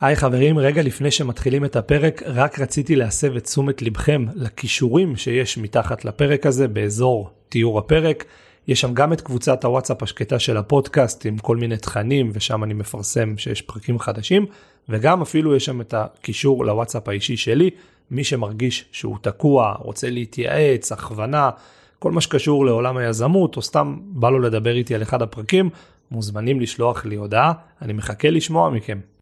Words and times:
היי 0.00 0.16
חברים, 0.16 0.58
רגע 0.58 0.82
לפני 0.82 1.10
שמתחילים 1.10 1.64
את 1.64 1.76
הפרק, 1.76 2.22
רק 2.26 2.60
רציתי 2.60 2.96
להסב 2.96 3.36
את 3.36 3.44
תשומת 3.44 3.82
לבכם 3.82 4.24
לכישורים 4.34 5.16
שיש 5.16 5.58
מתחת 5.58 6.04
לפרק 6.04 6.46
הזה 6.46 6.68
באזור 6.68 7.30
תיאור 7.48 7.78
הפרק. 7.78 8.24
יש 8.68 8.80
שם 8.80 8.94
גם 8.94 9.12
את 9.12 9.20
קבוצת 9.20 9.64
הוואטסאפ 9.64 10.02
השקטה 10.02 10.38
של 10.38 10.56
הפודקאסט 10.56 11.26
עם 11.26 11.38
כל 11.38 11.56
מיני 11.56 11.76
תכנים 11.76 12.30
ושם 12.32 12.64
אני 12.64 12.74
מפרסם 12.74 13.38
שיש 13.38 13.62
פרקים 13.62 13.98
חדשים 13.98 14.46
וגם 14.88 15.22
אפילו 15.22 15.56
יש 15.56 15.64
שם 15.64 15.80
את 15.80 15.94
הקישור 15.94 16.64
לוואטסאפ 16.64 17.08
האישי 17.08 17.36
שלי, 17.36 17.70
מי 18.10 18.24
שמרגיש 18.24 18.84
שהוא 18.92 19.16
תקוע, 19.20 19.74
רוצה 19.78 20.10
להתייעץ, 20.10 20.92
הכוונה, 20.92 21.50
כל 21.98 22.12
מה 22.12 22.20
שקשור 22.20 22.66
לעולם 22.66 22.96
היזמות 22.96 23.56
או 23.56 23.62
סתם 23.62 23.96
בא 24.00 24.30
לו 24.30 24.38
לדבר 24.38 24.74
איתי 24.74 24.94
על 24.94 25.02
אחד 25.02 25.22
הפרקים, 25.22 25.70
מוזמנים 26.10 26.60
לשלוח 26.60 27.04
לי 27.04 27.16
הודעה, 27.16 27.52
אני 27.82 27.92
מחכה 27.92 28.30
לשמוע 28.30 28.70
מכם. 28.70 29.15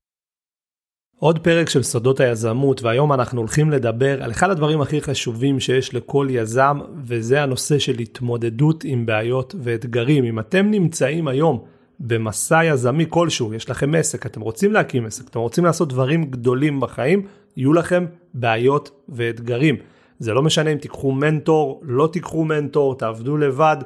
עוד 1.19 1.39
פרק 1.39 1.69
של 1.69 1.83
סודות 1.83 2.21
היזמות 2.21 2.83
והיום 2.83 3.13
אנחנו 3.13 3.41
הולכים 3.41 3.71
לדבר 3.71 4.23
על 4.23 4.31
אחד 4.31 4.51
הדברים 4.51 4.81
הכי 4.81 5.01
חשובים 5.01 5.61
שיש 5.61 5.95
לכל 5.95 6.27
יזם 6.31 6.79
וזה 7.05 7.43
הנושא 7.43 7.79
של 7.79 7.99
התמודדות 7.99 8.85
עם 8.85 9.07
בעיות 9.07 9.55
ואתגרים. 9.63 10.25
אם 10.25 10.39
אתם 10.39 10.71
נמצאים 10.71 11.29
היום 11.29 11.65
במסע 12.01 12.65
יזמי 12.65 13.07
כלשהו, 13.09 13.55
יש 13.55 13.71
לכם 13.71 13.95
עסק, 13.95 14.27
אתם 14.27 14.41
רוצים 14.41 14.73
להקים 14.73 15.07
עסק, 15.07 15.29
אתם 15.29 15.39
רוצים 15.39 15.65
לעשות 15.65 15.89
דברים 15.89 16.25
גדולים 16.25 16.81
בחיים, 16.81 17.27
יהיו 17.57 17.73
לכם 17.73 18.07
בעיות 18.35 18.91
ואתגרים. 19.09 19.77
זה 20.19 20.35
לא 20.35 20.43
משנה 20.43 20.73
אם 20.73 20.79
תיקחו 20.79 21.13
מנטור, 21.13 21.81
לא 21.85 22.09
תיקחו 22.13 22.45
מנטור, 22.45 22.99
תעבדו 22.99 23.37
לבד, 23.37 23.77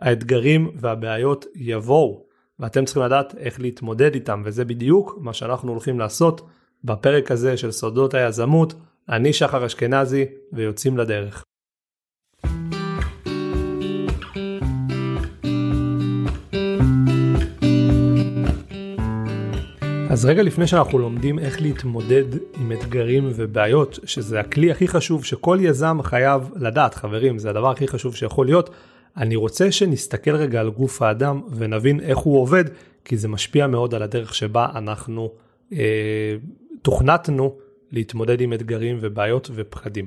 האתגרים 0.00 0.70
והבעיות 0.74 1.46
יבואו. 1.54 2.29
ואתם 2.60 2.84
צריכים 2.84 3.02
לדעת 3.02 3.34
איך 3.38 3.60
להתמודד 3.60 4.14
איתם 4.14 4.42
וזה 4.44 4.64
בדיוק 4.64 5.18
מה 5.20 5.32
שאנחנו 5.32 5.72
הולכים 5.72 5.98
לעשות 5.98 6.48
בפרק 6.84 7.30
הזה 7.30 7.56
של 7.56 7.70
סודות 7.70 8.14
היזמות. 8.14 8.74
אני 9.08 9.32
שחר 9.32 9.66
אשכנזי 9.66 10.24
ויוצאים 10.52 10.98
לדרך. 10.98 11.44
אז 20.10 20.24
רגע 20.24 20.42
לפני 20.42 20.66
שאנחנו 20.66 20.98
לומדים 20.98 21.38
איך 21.38 21.62
להתמודד 21.62 22.24
עם 22.60 22.72
אתגרים 22.72 23.30
ובעיות, 23.34 23.98
שזה 24.04 24.40
הכלי 24.40 24.70
הכי 24.70 24.88
חשוב 24.88 25.24
שכל 25.24 25.58
יזם 25.60 25.98
חייב 26.02 26.50
לדעת, 26.56 26.94
חברים, 26.94 27.38
זה 27.38 27.50
הדבר 27.50 27.70
הכי 27.70 27.88
חשוב 27.88 28.16
שיכול 28.16 28.46
להיות, 28.46 28.70
אני 29.16 29.36
רוצה 29.36 29.72
שנסתכל 29.72 30.36
רגע 30.36 30.60
על 30.60 30.70
גוף 30.70 31.02
האדם 31.02 31.40
ונבין 31.50 32.00
איך 32.00 32.18
הוא 32.18 32.40
עובד, 32.40 32.64
כי 33.04 33.16
זה 33.16 33.28
משפיע 33.28 33.66
מאוד 33.66 33.94
על 33.94 34.02
הדרך 34.02 34.34
שבה 34.34 34.68
אנחנו 34.74 35.32
אה, 35.72 36.36
תוכנתנו 36.82 37.56
להתמודד 37.92 38.40
עם 38.40 38.52
אתגרים 38.52 38.98
ובעיות 39.00 39.50
ופחדים. 39.54 40.06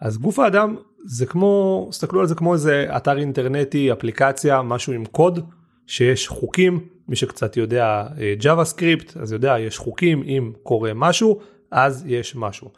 אז 0.00 0.18
גוף 0.18 0.38
האדם 0.38 0.76
זה 1.04 1.26
כמו, 1.26 1.86
תסתכלו 1.90 2.20
על 2.20 2.26
זה 2.26 2.34
כמו 2.34 2.52
איזה 2.52 2.86
אתר 2.96 3.18
אינטרנטי, 3.18 3.92
אפליקציה, 3.92 4.62
משהו 4.62 4.92
עם 4.92 5.04
קוד, 5.04 5.40
שיש 5.86 6.28
חוקים, 6.28 6.80
מי 7.08 7.16
שקצת 7.16 7.56
יודע 7.56 8.06
ג'אווה 8.38 8.64
סקריפט, 8.64 9.16
אז 9.16 9.32
יודע, 9.32 9.58
יש 9.58 9.78
חוקים, 9.78 10.22
אם 10.22 10.52
קורה 10.62 10.94
משהו, 10.94 11.40
אז 11.70 12.04
יש 12.06 12.36
משהו. 12.36 12.70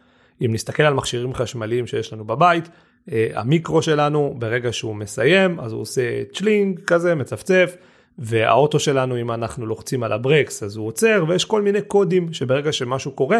אם 0.45 0.51
נסתכל 0.53 0.83
על 0.83 0.95
מכשירים 0.95 1.35
חשמליים 1.35 1.87
שיש 1.87 2.13
לנו 2.13 2.25
בבית, 2.25 2.69
המיקרו 3.13 3.83
שלנו 3.83 4.35
ברגע 4.39 4.73
שהוא 4.73 4.97
מסיים 4.97 5.61
אז 5.61 5.73
הוא 5.73 5.81
עושה 5.81 6.25
צ'לינג 6.33 6.81
כזה 6.87 7.15
מצפצף 7.15 7.77
והאוטו 8.19 8.79
שלנו 8.79 9.21
אם 9.21 9.31
אנחנו 9.31 9.67
לוחצים 9.67 10.03
על 10.03 10.13
הברקס 10.13 10.63
אז 10.63 10.77
הוא 10.77 10.87
עוצר 10.87 11.25
ויש 11.29 11.45
כל 11.45 11.63
מיני 11.63 11.83
קודים 11.83 12.33
שברגע 12.33 12.73
שמשהו 12.73 13.11
קורה 13.11 13.39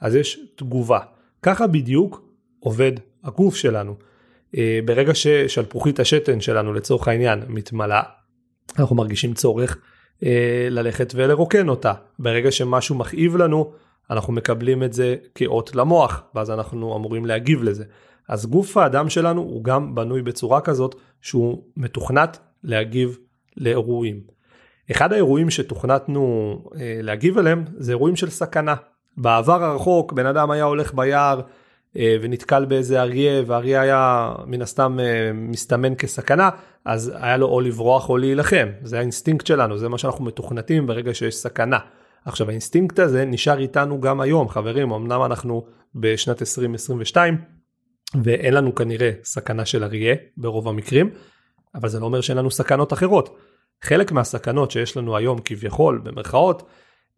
אז 0.00 0.14
יש 0.14 0.40
תגובה. 0.56 0.98
ככה 1.42 1.66
בדיוק 1.66 2.22
עובד 2.60 2.92
הגוף 3.24 3.56
שלנו. 3.56 3.94
אה, 4.56 4.78
ברגע 4.84 5.14
ששלפוחית 5.14 6.00
השתן 6.00 6.40
שלנו 6.40 6.72
לצורך 6.72 7.08
העניין 7.08 7.42
מתמלאה 7.48 8.02
אנחנו 8.78 8.96
מרגישים 8.96 9.34
צורך 9.34 9.78
אה, 10.22 10.68
ללכת 10.70 11.12
ולרוקן 11.16 11.68
אותה. 11.68 11.92
ברגע 12.18 12.50
שמשהו 12.50 12.94
מכאיב 12.94 13.36
לנו 13.36 13.72
אנחנו 14.10 14.32
מקבלים 14.32 14.82
את 14.82 14.92
זה 14.92 15.16
כאות 15.34 15.74
למוח 15.74 16.22
ואז 16.34 16.50
אנחנו 16.50 16.96
אמורים 16.96 17.26
להגיב 17.26 17.62
לזה. 17.62 17.84
אז 18.28 18.46
גוף 18.46 18.76
האדם 18.76 19.08
שלנו 19.08 19.40
הוא 19.40 19.64
גם 19.64 19.94
בנוי 19.94 20.22
בצורה 20.22 20.60
כזאת 20.60 20.94
שהוא 21.20 21.62
מתוכנת 21.76 22.38
להגיב 22.64 23.18
לאירועים. 23.56 24.20
אחד 24.90 25.12
האירועים 25.12 25.50
שתוכנתנו 25.50 26.54
אה, 26.80 26.98
להגיב 27.02 27.38
אליהם 27.38 27.64
זה 27.76 27.92
אירועים 27.92 28.16
של 28.16 28.30
סכנה. 28.30 28.74
בעבר 29.16 29.64
הרחוק 29.64 30.12
בן 30.12 30.26
אדם 30.26 30.50
היה 30.50 30.64
הולך 30.64 30.94
ביער 30.94 31.40
אה, 31.96 32.16
ונתקל 32.22 32.64
באיזה 32.64 33.00
אריה 33.00 33.42
והאריה 33.46 33.80
היה 33.80 34.32
מן 34.46 34.62
הסתם 34.62 34.98
אה, 35.00 35.30
מסתמן 35.34 35.94
כסכנה 35.94 36.50
אז 36.84 37.12
היה 37.16 37.36
לו 37.36 37.46
או 37.46 37.60
לברוח 37.60 38.08
או 38.08 38.16
להילחם 38.16 38.68
זה 38.82 38.98
האינסטינקט 38.98 39.46
שלנו 39.46 39.78
זה 39.78 39.88
מה 39.88 39.98
שאנחנו 39.98 40.24
מתוכנתים 40.24 40.86
ברגע 40.86 41.14
שיש 41.14 41.36
סכנה. 41.36 41.78
עכשיו 42.24 42.48
האינסטינקט 42.48 42.98
הזה 42.98 43.24
נשאר 43.24 43.58
איתנו 43.58 44.00
גם 44.00 44.20
היום 44.20 44.48
חברים 44.48 44.92
אמנם 44.92 45.22
אנחנו 45.24 45.64
בשנת 45.94 46.42
2022 46.42 47.57
ואין 48.24 48.54
לנו 48.54 48.74
כנראה 48.74 49.10
סכנה 49.24 49.64
של 49.64 49.84
אריה 49.84 50.14
ברוב 50.36 50.68
המקרים, 50.68 51.10
אבל 51.74 51.88
זה 51.88 52.00
לא 52.00 52.04
אומר 52.04 52.20
שאין 52.20 52.38
לנו 52.38 52.50
סכנות 52.50 52.92
אחרות. 52.92 53.36
חלק 53.82 54.12
מהסכנות 54.12 54.70
שיש 54.70 54.96
לנו 54.96 55.16
היום 55.16 55.38
כביכול 55.44 56.00
במרכאות 56.04 56.62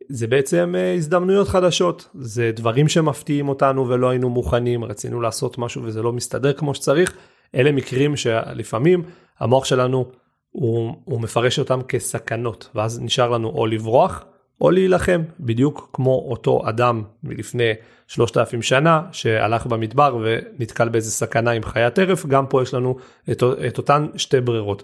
זה 0.09 0.27
בעצם 0.27 0.75
אה, 0.79 0.95
הזדמנויות 0.95 1.49
חדשות 1.49 2.09
זה 2.15 2.53
דברים 2.55 2.89
שמפתיעים 2.89 3.49
אותנו 3.49 3.89
ולא 3.89 4.11
היינו 4.11 4.31
מוכנים 4.31 4.85
רצינו 4.85 5.21
לעשות 5.21 5.59
משהו 5.59 5.83
וזה 5.83 6.03
לא 6.03 6.13
מסתדר 6.13 6.53
כמו 6.53 6.75
שצריך 6.75 7.17
אלה 7.55 7.73
מקרים 7.73 8.17
שלפעמים 8.17 9.03
המוח 9.41 9.65
שלנו 9.65 10.11
הוא, 10.51 10.95
הוא 11.05 11.21
מפרש 11.21 11.59
אותם 11.59 11.83
כסכנות 11.83 12.71
ואז 12.75 13.01
נשאר 13.01 13.29
לנו 13.29 13.49
או 13.49 13.67
לברוח 13.67 14.25
או 14.61 14.71
להילחם 14.71 15.23
בדיוק 15.41 15.91
כמו 15.93 16.27
אותו 16.31 16.63
אדם 16.69 17.03
מלפני 17.25 17.73
3,000 18.07 18.63
שנה 18.63 19.03
שהלך 19.13 19.67
במדבר 19.67 20.19
ונתקל 20.23 20.89
באיזה 20.89 21.11
סכנה 21.11 21.51
עם 21.51 21.63
חיית 21.63 21.95
טרף 21.95 22.27
גם 22.27 22.47
פה 22.47 22.63
יש 22.63 22.75
לנו 22.75 22.97
את, 23.31 23.43
את 23.67 23.79
אותן 23.79 24.07
שתי 24.17 24.41
ברירות 24.41 24.83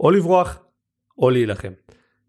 או 0.00 0.10
לברוח 0.10 0.58
או 1.18 1.30
להילחם. 1.30 1.72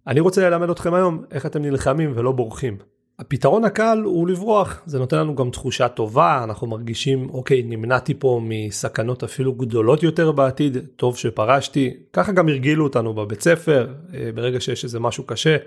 אני 0.08 0.20
רוצה 0.20 0.50
ללמד 0.50 0.70
אתכם 0.70 0.94
היום 0.94 1.24
איך 1.32 1.46
אתם 1.46 1.62
נלחמים 1.62 2.12
ולא 2.16 2.32
בורחים. 2.32 2.78
הפתרון 3.20 3.66
הקל 3.66 4.02
הוא 4.06 4.28
לברוח 4.28 4.82
זה 4.86 5.00
נותן 5.00 5.18
לנו 5.18 5.36
גם 5.36 5.50
תחושה 5.50 5.88
טובה 5.88 6.44
אנחנו 6.44 6.68
מרגישים 6.68 7.30
אוקיי 7.30 7.64
נמנעתי 7.64 8.14
פה 8.14 8.42
מסכנות 8.44 9.24
אפילו 9.24 9.54
גדולות 9.54 10.04
יותר 10.04 10.32
בעתיד 10.32 10.78
טוב 10.96 11.18
שפרשתי 11.18 11.94
ככה 12.14 12.32
גם 12.32 12.50
הרגילו 12.50 12.84
אותנו 12.84 13.14
בבית 13.14 13.42
ספר 13.42 13.94
אה, 14.14 14.30
ברגע 14.36 14.60
שיש 14.60 14.84
איזה 14.84 15.00
משהו 15.00 15.24
קשה 15.24 15.58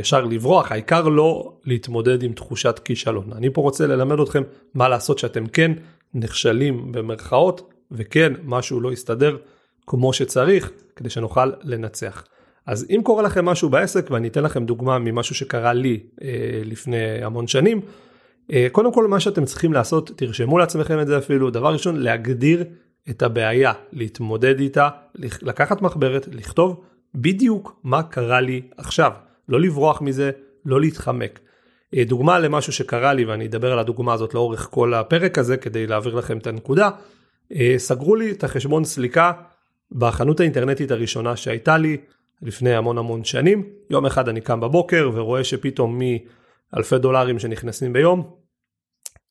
ישר 0.00 0.24
לברוח, 0.24 0.72
העיקר 0.72 1.08
לא 1.08 1.52
להתמודד 1.64 2.22
עם 2.22 2.32
תחושת 2.32 2.80
כישלון. 2.84 3.32
אני 3.32 3.50
פה 3.50 3.60
רוצה 3.60 3.86
ללמד 3.86 4.20
אתכם 4.20 4.42
מה 4.74 4.88
לעשות 4.88 5.18
שאתם 5.18 5.46
כן 5.46 5.72
נכשלים 6.14 6.92
במרכאות, 6.92 7.72
וכן 7.90 8.32
משהו 8.44 8.80
לא 8.80 8.92
יסתדר 8.92 9.36
כמו 9.86 10.12
שצריך, 10.12 10.70
כדי 10.96 11.10
שנוכל 11.10 11.50
לנצח. 11.62 12.24
אז 12.66 12.86
אם 12.90 13.00
קורה 13.04 13.22
לכם 13.22 13.44
משהו 13.44 13.68
בעסק, 13.68 14.10
ואני 14.10 14.28
אתן 14.28 14.42
לכם 14.42 14.64
דוגמה 14.64 14.98
ממשהו 14.98 15.34
שקרה 15.34 15.72
לי 15.72 16.00
אה, 16.22 16.28
לפני 16.64 17.24
המון 17.24 17.46
שנים, 17.46 17.80
אה, 18.52 18.66
קודם 18.72 18.92
כל 18.92 19.08
מה 19.08 19.20
שאתם 19.20 19.44
צריכים 19.44 19.72
לעשות, 19.72 20.10
תרשמו 20.16 20.58
לעצמכם 20.58 21.00
את 21.00 21.06
זה 21.06 21.18
אפילו, 21.18 21.50
דבר 21.50 21.72
ראשון, 21.72 21.96
להגדיר 21.96 22.64
את 23.10 23.22
הבעיה, 23.22 23.72
להתמודד 23.92 24.60
איתה, 24.60 24.88
לקחת 25.42 25.82
מחברת, 25.82 26.28
לכתוב 26.32 26.80
בדיוק 27.14 27.80
מה 27.84 28.02
קרה 28.02 28.40
לי 28.40 28.62
עכשיו. 28.76 29.12
לא 29.48 29.60
לברוח 29.60 30.02
מזה, 30.02 30.30
לא 30.64 30.80
להתחמק. 30.80 31.40
אה, 31.96 32.04
דוגמה 32.04 32.38
למשהו 32.38 32.72
שקרה 32.72 33.12
לי 33.14 33.24
ואני 33.24 33.46
אדבר 33.46 33.72
על 33.72 33.78
הדוגמה 33.78 34.12
הזאת 34.12 34.34
לאורך 34.34 34.68
כל 34.70 34.94
הפרק 34.94 35.38
הזה 35.38 35.56
כדי 35.56 35.86
להעביר 35.86 36.14
לכם 36.14 36.38
את 36.38 36.46
הנקודה. 36.46 36.90
אה, 37.54 37.74
סגרו 37.76 38.16
לי 38.16 38.30
את 38.30 38.44
החשבון 38.44 38.84
סליקה 38.84 39.32
בחנות 39.92 40.40
האינטרנטית 40.40 40.90
הראשונה 40.90 41.36
שהייתה 41.36 41.78
לי 41.78 41.96
לפני 42.42 42.74
המון 42.74 42.98
המון 42.98 43.24
שנים. 43.24 43.70
יום 43.90 44.06
אחד 44.06 44.28
אני 44.28 44.40
קם 44.40 44.60
בבוקר 44.60 45.10
ורואה 45.14 45.44
שפתאום 45.44 45.98
מאלפי 45.98 46.98
דולרים 46.98 47.38
שנכנסים 47.38 47.92
ביום, 47.92 48.30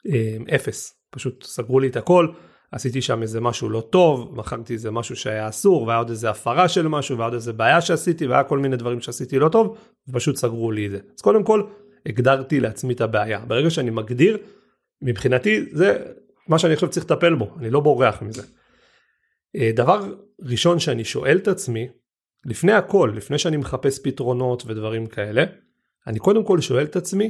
אה, 0.07 0.55
אפס. 0.55 0.93
פשוט 1.11 1.43
סגרו 1.43 1.79
לי 1.79 1.87
את 1.87 1.95
הכל. 1.95 2.27
עשיתי 2.71 3.01
שם 3.01 3.21
איזה 3.21 3.41
משהו 3.41 3.69
לא 3.69 3.81
טוב, 3.89 4.35
מכרתי 4.35 4.73
איזה 4.73 4.91
משהו 4.91 5.15
שהיה 5.15 5.49
אסור, 5.49 5.83
והיה 5.83 5.97
עוד 5.97 6.09
איזה 6.09 6.29
הפרה 6.29 6.69
של 6.69 6.87
משהו, 6.87 7.17
והיה 7.17 7.27
עוד 7.27 7.33
איזה 7.33 7.53
בעיה 7.53 7.81
שעשיתי, 7.81 8.27
והיה 8.27 8.43
כל 8.43 8.59
מיני 8.59 8.77
דברים 8.77 9.01
שעשיתי 9.01 9.39
לא 9.39 9.49
טוב, 9.49 9.77
ופשוט 10.07 10.35
סגרו 10.35 10.71
לי 10.71 10.85
את 10.85 10.91
זה. 10.91 10.99
אז 11.15 11.21
קודם 11.21 11.43
כל, 11.43 11.63
הגדרתי 12.05 12.59
לעצמי 12.59 12.93
את 12.93 13.01
הבעיה. 13.01 13.39
ברגע 13.39 13.69
שאני 13.69 13.89
מגדיר, 13.89 14.37
מבחינתי 15.01 15.65
זה 15.71 16.05
מה 16.47 16.59
שאני 16.59 16.73
עכשיו 16.73 16.89
צריך 16.89 17.05
לטפל 17.05 17.35
בו, 17.35 17.55
אני 17.59 17.69
לא 17.69 17.79
בורח 17.79 18.21
מזה. 18.21 18.41
אה, 19.55 19.71
דבר 19.75 20.13
ראשון 20.41 20.79
שאני 20.79 21.03
שואל 21.03 21.37
את 21.37 21.47
עצמי, 21.47 21.87
לפני 22.45 22.73
הכל, 22.73 23.13
לפני 23.15 23.39
שאני 23.39 23.57
מחפש 23.57 23.99
פתרונות 24.03 24.63
ודברים 24.65 25.07
כאלה, 25.07 25.43
אני 26.07 26.19
קודם 26.19 26.43
כל 26.43 26.61
שואל 26.61 26.83
את 26.83 26.95
עצמי, 26.95 27.29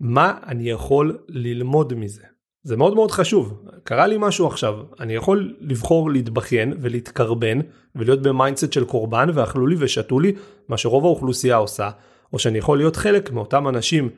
מה 0.00 0.38
אני 0.46 0.70
יכול 0.70 1.18
ללמוד 1.28 1.94
מזה. 1.94 2.33
זה 2.64 2.76
מאוד 2.76 2.94
מאוד 2.94 3.10
חשוב, 3.10 3.64
קרה 3.84 4.06
לי 4.06 4.16
משהו 4.18 4.46
עכשיו, 4.46 4.74
אני 5.00 5.14
יכול 5.14 5.54
לבחור 5.60 6.10
להתבכיין 6.10 6.72
ולהתקרבן 6.80 7.58
ולהיות 7.96 8.22
ב 8.22 8.28
mindset 8.28 8.72
של 8.72 8.84
קורבן 8.84 9.28
ואכלו 9.34 9.66
לי 9.66 9.76
ושתו 9.78 10.20
לי, 10.20 10.32
מה 10.68 10.76
שרוב 10.76 11.04
האוכלוסייה 11.04 11.56
עושה, 11.56 11.90
או 12.32 12.38
שאני 12.38 12.58
יכול 12.58 12.78
להיות 12.78 12.96
חלק 12.96 13.32
מאותם 13.32 13.68
אנשים 13.68 14.08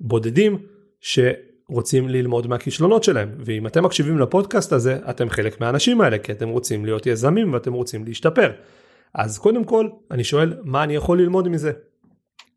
בודדים 0.00 0.58
שרוצים 1.00 2.08
ללמוד 2.08 2.46
מהכישלונות 2.46 3.04
שלהם, 3.04 3.30
ואם 3.38 3.66
אתם 3.66 3.84
מקשיבים 3.84 4.18
לפודקאסט 4.18 4.72
הזה, 4.72 4.98
אתם 5.10 5.30
חלק 5.30 5.60
מהאנשים 5.60 6.00
האלה, 6.00 6.18
כי 6.18 6.32
אתם 6.32 6.48
רוצים 6.48 6.84
להיות 6.84 7.06
יזמים 7.06 7.52
ואתם 7.52 7.72
רוצים 7.72 8.04
להשתפר. 8.04 8.52
אז 9.14 9.38
קודם 9.38 9.64
כל, 9.64 9.88
אני 10.10 10.24
שואל, 10.24 10.54
מה 10.64 10.84
אני 10.84 10.94
יכול 10.94 11.20
ללמוד 11.20 11.48
מזה? 11.48 11.72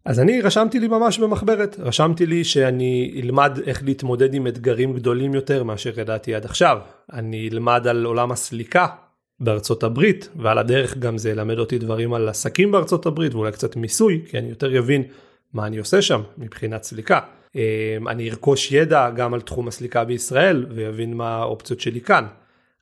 אז 0.06 0.20
אני 0.20 0.42
רשמתי 0.42 0.80
לי 0.80 0.88
ממש 0.88 1.20
במחברת, 1.20 1.76
רשמתי 1.80 2.26
לי 2.26 2.44
שאני 2.44 3.22
אלמד 3.24 3.60
איך 3.66 3.84
להתמודד 3.84 4.34
עם 4.34 4.48
אתגרים 4.48 4.94
גדולים 4.94 5.34
יותר 5.34 5.64
מאשר 5.64 6.00
ידעתי 6.00 6.36
עד 6.36 6.46
עכשיו. 6.46 6.78
אני 7.14 7.50
אלמד 7.52 7.88
על 7.88 8.06
עולם 8.06 8.32
הסליקה 8.32 8.88
בארצות 9.40 9.84
הברית, 9.84 10.30
ועל 10.36 10.58
הדרך 10.58 10.98
גם 10.98 11.18
זה 11.18 11.30
ילמד 11.30 11.60
אותי 11.60 11.78
דברים 11.78 12.14
על 12.14 12.30
עסקים 12.30 12.72
בארצות 12.72 13.06
הברית 13.06 13.34
ואולי 13.34 13.52
קצת 13.52 13.76
מיסוי, 13.76 14.22
כי 14.30 14.38
אני 14.38 14.50
יותר 14.50 14.80
אבין 14.80 15.04
מה 15.54 15.68
אני 15.68 15.78
עושה 15.78 16.02
שם 16.02 16.22
מבחינת 16.38 16.84
סליקה. 16.84 17.20
אמ, 17.56 18.08
אני 18.08 18.30
ארכוש 18.30 18.72
ידע 18.72 19.10
גם 19.10 19.34
על 19.34 19.42
תחום 19.42 19.68
הסליקה 19.68 20.04
בישראל 20.04 20.66
ויבין 20.70 21.14
מה 21.14 21.36
האופציות 21.36 21.80
שלי 21.80 22.02
כאן. 22.02 22.26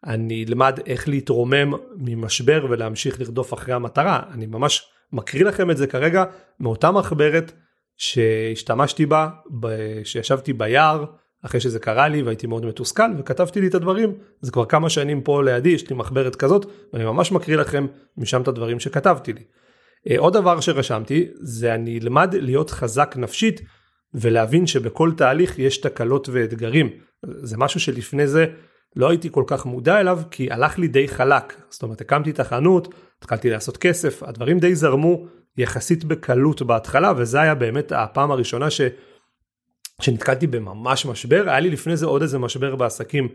אני 0.05 0.45
אלמד 0.49 0.79
איך 0.85 1.07
להתרומם 1.07 1.73
ממשבר 1.95 2.65
ולהמשיך 2.69 3.19
לרדוף 3.19 3.53
אחרי 3.53 3.73
המטרה. 3.73 4.19
אני 4.33 4.45
ממש 4.45 4.87
מקריא 5.13 5.45
לכם 5.45 5.71
את 5.71 5.77
זה 5.77 5.87
כרגע 5.87 6.23
מאותה 6.59 6.91
מחברת 6.91 7.51
שהשתמשתי 7.97 9.05
בה 9.05 9.29
כשישבתי 10.03 10.53
ביער 10.53 11.05
אחרי 11.45 11.59
שזה 11.59 11.79
קרה 11.79 12.07
לי 12.07 12.21
והייתי 12.21 12.47
מאוד 12.47 12.65
מתוסכל 12.65 13.11
וכתבתי 13.17 13.61
לי 13.61 13.67
את 13.67 13.75
הדברים. 13.75 14.13
זה 14.41 14.51
כבר 14.51 14.65
כמה 14.65 14.89
שנים 14.89 15.21
פה 15.21 15.43
לידי 15.43 15.69
יש 15.69 15.89
לי 15.89 15.95
מחברת 15.95 16.35
כזאת 16.35 16.65
ואני 16.93 17.05
ממש 17.05 17.31
מקריא 17.31 17.57
לכם 17.57 17.87
משם 18.17 18.41
את 18.41 18.47
הדברים 18.47 18.79
שכתבתי 18.79 19.33
לי. 19.33 19.43
אה, 20.09 20.19
עוד 20.19 20.33
דבר 20.33 20.59
שרשמתי 20.59 21.27
זה 21.41 21.75
אני 21.75 21.99
אלמד 21.99 22.35
להיות 22.35 22.69
חזק 22.69 23.15
נפשית 23.17 23.61
ולהבין 24.13 24.67
שבכל 24.67 25.11
תהליך 25.17 25.59
יש 25.59 25.77
תקלות 25.77 26.29
ואתגרים. 26.31 26.89
זה 27.25 27.57
משהו 27.57 27.79
שלפני 27.79 28.27
זה 28.27 28.45
לא 28.95 29.09
הייתי 29.09 29.29
כל 29.31 29.43
כך 29.47 29.65
מודע 29.65 29.99
אליו 29.99 30.19
כי 30.31 30.51
הלך 30.51 30.79
לי 30.79 30.87
די 30.87 31.07
חלק. 31.07 31.53
זאת 31.69 31.83
אומרת 31.83 32.01
הקמתי 32.01 32.29
את 32.29 32.39
החנות 32.39 32.93
התחלתי 33.23 33.49
לעשות 33.49 33.77
כסף 33.77 34.23
הדברים 34.23 34.59
די 34.59 34.75
זרמו 34.75 35.25
יחסית 35.57 36.03
בקלות 36.03 36.61
בהתחלה 36.61 37.13
וזה 37.17 37.41
היה 37.41 37.55
באמת 37.55 37.91
הפעם 37.91 38.31
הראשונה 38.31 38.69
ש... 38.69 38.81
שנתקלתי 40.01 40.47
בממש 40.47 41.05
משבר 41.05 41.43
היה 41.47 41.59
לי 41.59 41.69
לפני 41.69 41.97
זה 41.97 42.05
עוד 42.05 42.21
איזה 42.21 42.39
משבר 42.39 42.75
בעסקים 42.75 43.29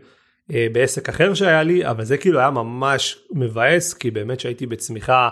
אה, 0.53 0.67
בעסק 0.71 1.09
אחר 1.09 1.33
שהיה 1.33 1.63
לי 1.63 1.85
אבל 1.89 2.03
זה 2.03 2.17
כאילו 2.17 2.39
היה 2.39 2.49
ממש 2.49 3.19
מבאס 3.31 3.93
כי 3.93 4.11
באמת 4.11 4.39
שהייתי 4.39 4.65
בצמיחה 4.65 5.29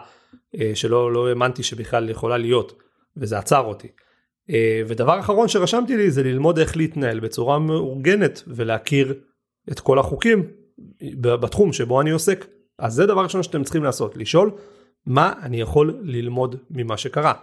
אה, 0.60 0.72
שלא 0.74 1.14
לא 1.14 1.30
האמנתי 1.30 1.64
שבכלל 1.64 2.10
יכולה 2.10 2.38
להיות 2.38 2.82
וזה 3.18 3.38
עצר 3.38 3.60
אותי. 3.60 3.88
אה, 4.50 4.82
ודבר 4.88 5.20
אחרון 5.20 5.48
שרשמתי 5.48 5.98
לי 5.98 6.12
זה 6.12 6.24
ללמוד 6.24 6.60
איך 6.60 6.78
להתנהל 6.78 7.20
בצורה 7.20 7.60
מאורגנת 7.60 8.44
ולהכיר 8.48 9.14
את 9.72 9.80
כל 9.80 10.00
החוקים 10.00 10.44
בתחום 11.22 11.74
שבו 11.74 12.02
אני 12.02 12.10
עוסק. 12.10 12.46
אז 12.80 12.94
זה 12.94 13.06
דבר 13.06 13.24
ראשון 13.24 13.44
שאתם 13.44 13.64
צריכים 13.64 13.84
לעשות, 13.84 14.18
לשאול 14.18 14.52
מה 15.06 15.34
אני 15.42 15.62
יכול 15.62 16.00
ללמוד 16.02 16.56
ממה 16.70 16.98
שקרה. 16.98 17.34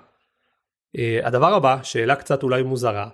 Uh, 0.96 1.26
הדבר 1.26 1.54
הבא, 1.54 1.78
שאלה 1.82 2.16
קצת 2.16 2.42
אולי 2.42 2.62
מוזרה, 2.62 3.08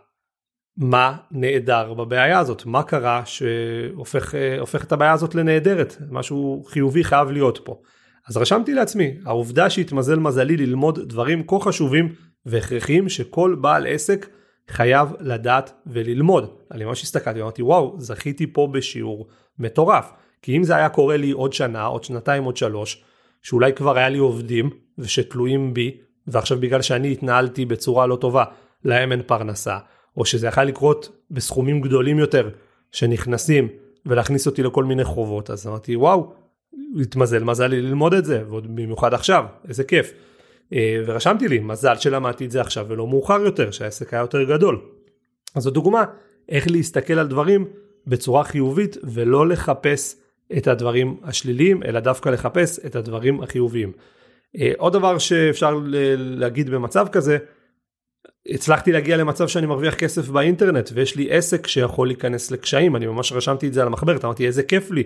מה 0.77 1.17
נהדר 1.31 1.95
בבעיה 1.95 2.39
הזאת? 2.39 2.67
מה 2.67 2.83
קרה 2.83 3.23
שהופך 3.27 4.35
uh, 4.81 4.83
את 4.83 4.93
הבעיה 4.93 5.13
הזאת 5.13 5.35
לנהדרת? 5.35 5.97
משהו 6.11 6.65
חיובי 6.69 7.05
חייב 7.05 7.31
להיות 7.31 7.61
פה. 7.65 7.81
אז 8.29 8.37
רשמתי 8.37 8.75
לעצמי, 8.75 9.19
העובדה 9.27 9.71
שהתמזל 9.71 10.19
מזלי 10.19 10.57
ללמוד 10.57 10.99
דברים 11.09 11.47
כה 11.47 11.61
חשובים 11.61 12.15
והכרחיים 12.47 13.09
שכל 13.09 13.57
בעל 13.61 13.87
עסק 13.87 14.29
חייב 14.69 15.09
לדעת 15.21 15.73
וללמוד. 15.87 16.57
אני 16.71 16.85
ממש 16.85 17.03
הסתכלתי 17.03 17.39
ואמרתי 17.39 17.63
וואו 17.63 17.97
זכיתי 17.99 18.53
פה 18.53 18.69
בשיעור 18.73 19.29
מטורף. 19.59 20.13
כי 20.43 20.57
אם 20.57 20.65
זה 20.65 20.77
היה 20.77 20.89
קורה 20.89 21.17
לי 21.17 21.31
עוד 21.31 21.53
שנה, 21.53 21.85
עוד 21.85 22.05
שנתיים, 22.05 22.45
עוד 22.45 22.57
שלוש, 22.57 23.05
שאולי 23.43 23.73
כבר 23.73 23.99
היה 23.99 24.09
לי 24.09 24.19
עובדים 24.19 24.71
ושתלויים 24.99 25.75
בי, 25.75 25.97
ועכשיו 26.27 26.61
בגלל 26.61 26.83
שאני 26.83 27.13
התנהלתי 27.13 27.65
בצורה 27.65 28.07
לא 28.07 28.17
טובה, 28.17 28.45
להם 28.85 29.13
אין 29.13 29.23
פרנסה, 29.27 29.79
או 30.17 30.25
שזה 30.25 30.47
יכול 30.47 30.63
לקרות 30.65 31.25
בסכומים 31.31 31.81
גדולים 31.81 32.19
יותר 32.19 32.51
שנכנסים 32.93 33.69
ולהכניס 34.07 34.47
אותי 34.47 34.63
לכל 34.63 34.85
מיני 34.85 35.05
חובות, 35.05 35.51
אז 35.51 35.67
אמרתי 35.67 35.97
וואו, 35.97 36.33
התמזל 37.01 37.45
מזל 37.45 37.67
לי 37.67 37.83
ללמוד 37.83 38.15
את 38.15 38.25
זה, 38.25 38.43
ועוד 38.49 38.77
במיוחד 38.77 39.15
עכשיו, 39.15 39.45
איזה 39.69 39.85
כיף. 39.85 40.13
אה, 40.73 41.03
ורשמתי 41.07 41.49
לי, 41.49 41.59
מזל 41.59 41.97
שלמדתי 41.97 42.45
את 42.45 42.51
זה 42.51 42.61
עכשיו 42.61 42.87
ולא 42.89 43.07
מאוחר 43.07 43.41
יותר, 43.41 43.71
שהעסק 43.71 44.15
היה 44.15 44.21
יותר 44.21 44.43
גדול. 44.43 44.81
אז 45.55 45.63
זו 45.63 45.71
דוגמה 45.71 46.05
איך 46.49 46.71
להסתכל 46.71 47.19
על 47.19 47.27
דברים 47.27 47.67
בצורה 48.07 48.45
חיובית 48.45 48.97
ולא 49.05 49.49
לחפש 49.49 50.17
את 50.57 50.69
הדברים 50.69 51.17
השליליים, 51.23 51.83
אלא 51.83 52.01
דווקא 52.01 52.29
לחפש 52.29 52.87
את 52.87 52.97
הדברים 52.97 53.43
החיוביים. 53.43 53.93
אה, 54.59 54.73
עוד 54.77 54.93
דבר 54.93 55.19
שאפשר 55.19 55.81
להגיד 56.17 56.71
במצב 56.71 57.07
כזה, 57.13 57.39
הצלחתי 58.49 58.93
להגיע 58.93 59.17
למצב 59.17 59.49
שאני 59.49 59.67
מרוויח 59.67 59.95
כסף 59.95 60.29
באינטרנט 60.29 60.91
ויש 60.95 61.17
לי 61.17 61.31
עסק 61.31 61.67
שיכול 61.67 62.09
להיכנס 62.09 62.51
לקשיים, 62.51 62.97
אני 62.97 63.07
ממש 63.07 63.33
רשמתי 63.33 63.69
את 63.69 63.73
זה 63.73 63.81
על 63.81 63.87
המחברת, 63.87 64.25
אמרתי 64.25 64.47
איזה 64.47 64.63
כיף 64.63 64.91
לי, 64.91 65.05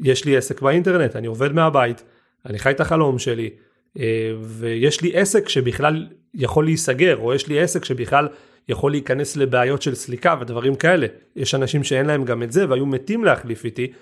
יש 0.00 0.24
לי 0.24 0.36
עסק 0.36 0.62
באינטרנט, 0.62 1.16
אני 1.16 1.26
עובד 1.26 1.52
מהבית, 1.52 2.02
אני 2.46 2.58
חי 2.58 2.70
את 2.70 2.80
החלום 2.80 3.18
שלי, 3.18 3.50
אה, 3.98 4.32
ויש 4.40 5.02
לי 5.02 5.16
עסק 5.16 5.48
שבכלל 5.48 6.06
יכול 6.34 6.64
להיסגר, 6.64 7.16
או 7.16 7.34
יש 7.34 7.46
לי 7.46 7.60
עסק 7.60 7.84
שבכלל 7.84 8.28
יכול 8.68 8.90
להיכנס 8.90 9.36
לבעיות 9.36 9.82
של 9.82 9.94
סליקה 9.94 10.34
ודברים 10.40 10.74
כאלה. 10.74 11.06
יש 11.36 11.54
אנשים 11.54 11.84
שאין 11.84 12.06
להם 12.06 12.24
גם 12.24 12.42
את 12.42 12.52
זה 12.52 12.68
והיו 12.68 12.86
מתים 12.86 13.24
להחליף 13.24 13.64
איתי, 13.64 13.92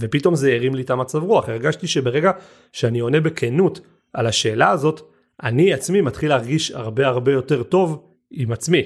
ופתאום 0.00 0.34
זה 0.34 0.54
הרים 0.54 0.74
לי 0.74 0.82
את 0.82 0.90
המצב 0.90 1.22
רוח. 1.22 1.48
הרגשתי 1.48 1.86
שברגע 1.86 2.30
שאני 2.72 3.00
עונה 3.00 3.20
בכנות 3.20 3.80
על 4.12 4.26
השאלה 4.26 4.70
הזאת, 4.70 5.00
אני 5.42 5.72
עצמי 5.72 6.00
מתחיל 6.00 6.28
להרגיש 6.28 6.70
הרבה 6.70 7.06
הרבה 7.06 7.32
יותר 7.32 7.62
טוב 7.62 8.02
עם 8.30 8.52
עצמי. 8.52 8.82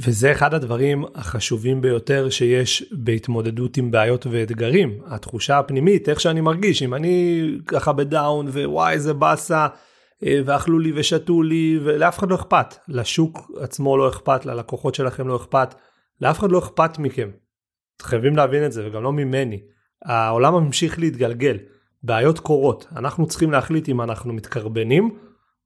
וזה 0.00 0.32
אחד 0.32 0.54
הדברים 0.54 1.04
החשובים 1.14 1.80
ביותר 1.80 2.30
שיש 2.30 2.92
בהתמודדות 2.92 3.76
עם 3.76 3.90
בעיות 3.90 4.26
ואתגרים. 4.30 4.98
התחושה 5.06 5.58
הפנימית, 5.58 6.08
איך 6.08 6.20
שאני 6.20 6.40
מרגיש, 6.40 6.82
אם 6.82 6.94
אני 6.94 7.42
ככה 7.66 7.92
בדאון 7.92 8.48
ווואי 8.48 8.92
איזה 8.92 9.12
באסה, 9.12 9.66
אה, 10.24 10.40
ואכלו 10.44 10.78
לי 10.78 10.92
ושתו 10.94 11.42
לי, 11.42 11.78
ולאף 11.84 12.18
אחד 12.18 12.30
לא 12.30 12.34
אכפת. 12.34 12.74
לשוק 12.88 13.50
עצמו 13.60 13.96
לא 13.96 14.08
אכפת, 14.08 14.46
ללקוחות 14.46 14.94
שלכם 14.94 15.28
לא 15.28 15.36
אכפת, 15.36 15.74
לאף 16.20 16.38
אחד 16.38 16.52
לא 16.52 16.58
אכפת 16.58 16.98
מכם. 16.98 17.30
חייבים 18.02 18.36
להבין 18.36 18.66
את 18.66 18.72
זה 18.72 18.86
וגם 18.86 19.02
לא 19.02 19.12
ממני. 19.12 19.60
העולם 20.04 20.54
ממשיך 20.54 20.98
להתגלגל, 20.98 21.56
בעיות 22.02 22.38
קורות, 22.38 22.86
אנחנו 22.96 23.26
צריכים 23.26 23.50
להחליט 23.50 23.88
אם 23.88 24.00
אנחנו 24.00 24.32
מתקרבנים 24.32 25.18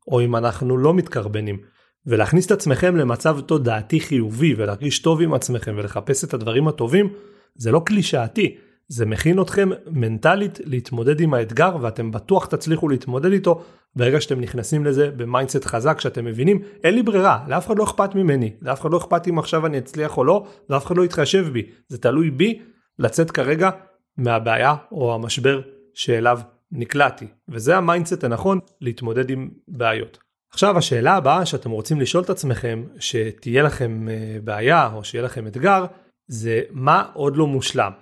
או 0.09 0.21
אם 0.21 0.37
אנחנו 0.37 0.79
לא 0.79 0.95
מתקרבנים. 0.95 1.59
ולהכניס 2.07 2.47
את 2.47 2.51
עצמכם 2.51 2.97
למצב 2.97 3.41
תודעתי 3.41 4.01
חיובי 4.01 4.55
ולהרגיש 4.57 4.99
טוב 4.99 5.23
עם 5.23 5.35
עצמכם 5.35 5.75
ולחפש 5.77 6.25
את 6.25 6.35
הדברים 6.35 6.69
הטובים 6.69 7.13
זה 7.55 7.71
לא 7.71 7.83
קלישאתי, 7.87 8.57
זה 8.89 9.07
מכין 9.07 9.41
אתכם 9.41 9.69
מנטלית 9.91 10.61
להתמודד 10.65 11.21
עם 11.21 11.35
האתגר 11.35 11.77
ואתם 11.81 12.11
בטוח 12.11 12.47
תצליחו 12.47 12.89
להתמודד 12.89 13.33
איתו 13.33 13.63
ברגע 13.97 14.21
שאתם 14.21 14.41
נכנסים 14.41 14.85
לזה 14.85 15.11
ב 15.11 15.17
mindset 15.17 15.65
חזק 15.65 16.01
שאתם 16.01 16.25
מבינים 16.25 16.63
אין 16.85 16.95
לי 16.95 17.03
ברירה 17.03 17.45
לאף 17.49 17.67
אחד 17.67 17.79
לא 17.79 17.85
אכפת 17.85 18.15
ממני 18.15 18.53
לאף 18.63 18.81
אחד 18.81 18.93
לא 18.93 18.99
אכפת 18.99 19.29
אם 19.29 19.39
עכשיו 19.39 19.67
אני 19.67 19.79
אצליח 19.79 20.19
או 20.19 20.25
לא 20.25 20.47
ואף 20.71 20.87
אחד 20.87 20.97
לא 20.97 21.05
יתחשב 21.05 21.49
בי 21.53 21.67
זה 21.89 21.99
תלוי 21.99 22.31
בי 22.31 22.63
לצאת 22.99 23.31
כרגע 23.31 23.71
מהבעיה 24.17 24.75
או 24.93 25.15
המשבר 25.15 25.61
שאליו 25.95 26.41
נקלעתי 26.73 27.27
וזה 27.49 27.77
ה 27.77 27.83
mindset 27.83 28.25
הנכון 28.25 28.59
להתמודד 28.81 29.31
עם 29.31 29.51
בעיות. 29.69 30.19
עכשיו 30.53 30.79
השאלה 30.79 31.15
הבאה 31.15 31.47
שאתם 31.47 31.71
רוצים 31.71 32.01
לשאול 32.01 32.25
את 32.25 32.31
עצמכם 32.31 32.85
שתהיה 32.99 33.63
לכם 33.63 34.09
אה, 34.09 34.39
בעיה 34.45 34.91
או 34.95 35.05
שיהיה 35.05 35.25
לכם 35.25 35.47
אתגר 35.47 35.85
זה 36.27 36.63
מה 36.71 37.05
עוד 37.15 37.37
לא 37.37 37.47
מושלם. 37.47 37.93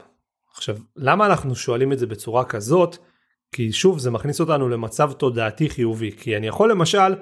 עכשיו 0.56 0.76
למה 0.96 1.26
אנחנו 1.26 1.54
שואלים 1.54 1.92
את 1.92 1.98
זה 1.98 2.06
בצורה 2.06 2.44
כזאת? 2.44 2.96
כי 3.52 3.72
שוב 3.72 3.98
זה 3.98 4.10
מכניס 4.10 4.40
אותנו 4.40 4.68
למצב 4.68 5.12
תודעתי 5.12 5.70
חיובי. 5.70 6.12
כי 6.12 6.36
אני 6.36 6.46
יכול 6.46 6.70
למשל 6.70 7.14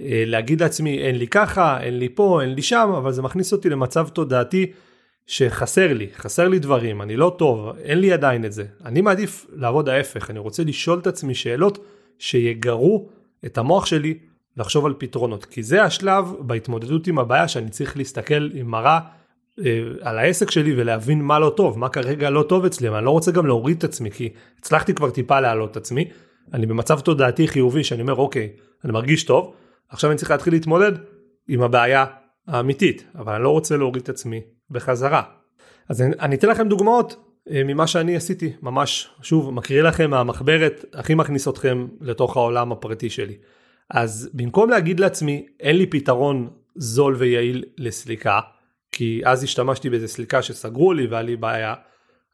אה, 0.00 0.22
להגיד 0.26 0.62
לעצמי 0.62 0.98
אין 0.98 1.16
לי 1.16 1.26
ככה 1.26 1.82
אין 1.82 1.98
לי 1.98 2.08
פה 2.08 2.42
אין 2.42 2.54
לי 2.54 2.62
שם 2.62 2.90
אבל 2.96 3.12
זה 3.12 3.22
מכניס 3.22 3.52
אותי 3.52 3.70
למצב 3.70 4.08
תודעתי 4.08 4.72
שחסר 5.26 5.92
לי. 5.92 6.08
חסר 6.16 6.48
לי 6.48 6.58
דברים 6.58 7.02
אני 7.02 7.16
לא 7.16 7.34
טוב 7.38 7.76
אין 7.78 7.98
לי 7.98 8.12
עדיין 8.12 8.44
את 8.44 8.52
זה. 8.52 8.64
אני 8.84 9.00
מעדיף 9.00 9.46
לעבוד 9.52 9.88
ההפך. 9.88 10.30
אני 10.30 10.38
רוצה 10.38 10.64
לשאול 10.64 10.98
את 10.98 11.06
עצמי 11.06 11.34
שאלות 11.34 11.84
שיגרו 12.18 13.08
את 13.46 13.58
המוח 13.58 13.86
שלי 13.86 14.18
לחשוב 14.56 14.86
על 14.86 14.94
פתרונות, 14.98 15.44
כי 15.44 15.62
זה 15.62 15.82
השלב 15.82 16.24
בהתמודדות 16.40 17.06
עם 17.06 17.18
הבעיה 17.18 17.48
שאני 17.48 17.70
צריך 17.70 17.96
להסתכל 17.96 18.50
עם 18.54 18.66
מראה 18.70 18.98
אה, 18.98 19.21
על 20.00 20.18
העסק 20.18 20.50
שלי 20.50 20.74
ולהבין 20.76 21.22
מה 21.22 21.38
לא 21.38 21.52
טוב, 21.56 21.78
מה 21.78 21.88
כרגע 21.88 22.30
לא 22.30 22.42
טוב 22.42 22.64
אצלי, 22.64 22.88
אבל 22.88 22.96
אני 22.96 23.06
לא 23.06 23.10
רוצה 23.10 23.30
גם 23.30 23.46
להוריד 23.46 23.76
את 23.76 23.84
עצמי, 23.84 24.10
כי 24.10 24.28
הצלחתי 24.58 24.94
כבר 24.94 25.10
טיפה 25.10 25.40
להעלות 25.40 25.70
את 25.70 25.76
עצמי, 25.76 26.08
אני 26.52 26.66
במצב 26.66 27.00
תודעתי 27.00 27.48
חיובי 27.48 27.84
שאני 27.84 28.02
אומר 28.02 28.14
אוקיי, 28.14 28.48
אני 28.84 28.92
מרגיש 28.92 29.24
טוב, 29.24 29.54
עכשיו 29.88 30.10
אני 30.10 30.18
צריך 30.18 30.30
להתחיל 30.30 30.52
להתמודד 30.52 30.92
עם 31.48 31.62
הבעיה 31.62 32.04
האמיתית, 32.48 33.04
אבל 33.18 33.34
אני 33.34 33.42
לא 33.42 33.48
רוצה 33.48 33.76
להוריד 33.76 34.02
את 34.02 34.08
עצמי 34.08 34.40
בחזרה. 34.70 35.22
אז 35.88 36.02
אני, 36.02 36.14
אני 36.20 36.36
אתן 36.36 36.48
לכם 36.48 36.68
דוגמאות 36.68 37.16
אה, 37.50 37.64
ממה 37.64 37.86
שאני 37.86 38.16
עשיתי, 38.16 38.52
ממש, 38.62 39.08
שוב, 39.22 39.50
מקריא 39.50 39.82
לכם 39.82 40.10
מהמחברת, 40.10 40.84
הכי 40.94 41.14
מכניס 41.14 41.48
אתכם 41.48 41.86
לתוך 42.00 42.36
העולם 42.36 42.72
הפרטי 42.72 43.10
שלי. 43.10 43.34
אז 43.90 44.30
במקום 44.34 44.70
להגיד 44.70 45.00
לעצמי, 45.00 45.46
אין 45.60 45.76
לי 45.76 45.86
פתרון 45.86 46.50
זול 46.76 47.14
ויעיל 47.18 47.64
לסליקה, 47.78 48.40
כי 48.92 49.20
אז 49.24 49.44
השתמשתי 49.44 49.90
באיזה 49.90 50.08
סליקה 50.08 50.42
שסגרו 50.42 50.92
לי 50.92 51.06
והיה 51.06 51.22
לי 51.22 51.36
בעיה, 51.36 51.74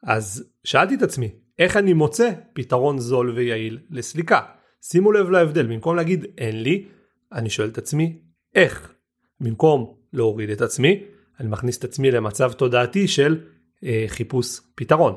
אז 0.03 0.49
שאלתי 0.63 0.95
את 0.95 1.01
עצמי, 1.01 1.31
איך 1.59 1.77
אני 1.77 1.93
מוצא 1.93 2.29
פתרון 2.53 2.99
זול 2.99 3.29
ויעיל 3.29 3.79
לסליקה? 3.89 4.39
שימו 4.81 5.11
לב 5.11 5.29
להבדל, 5.29 5.65
במקום 5.65 5.95
להגיד 5.95 6.25
אין 6.37 6.63
לי, 6.63 6.85
אני 7.33 7.49
שואל 7.49 7.69
את 7.69 7.77
עצמי 7.77 8.19
איך. 8.55 8.93
במקום 9.39 9.93
להוריד 10.13 10.49
את 10.49 10.61
עצמי, 10.61 11.03
אני 11.39 11.49
מכניס 11.49 11.77
את 11.77 11.83
עצמי 11.83 12.11
למצב 12.11 12.51
תודעתי 12.51 13.07
של 13.07 13.39
אה, 13.83 14.05
חיפוש 14.07 14.59
פתרון. 14.75 15.15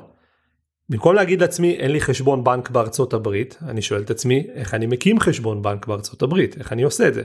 במקום 0.88 1.14
להגיד 1.14 1.40
לעצמי 1.40 1.76
אין 1.76 1.90
לי 1.90 2.00
חשבון 2.00 2.44
בנק 2.44 2.70
בארצות 2.70 3.14
הברית, 3.14 3.58
אני 3.62 3.82
שואל 3.82 4.02
את 4.02 4.10
עצמי 4.10 4.46
איך 4.54 4.74
אני 4.74 4.86
מקים 4.86 5.20
חשבון 5.20 5.62
בנק 5.62 5.86
בארצות 5.86 6.22
הברית, 6.22 6.58
איך 6.58 6.72
אני 6.72 6.82
עושה 6.82 7.08
את 7.08 7.14
זה. 7.14 7.22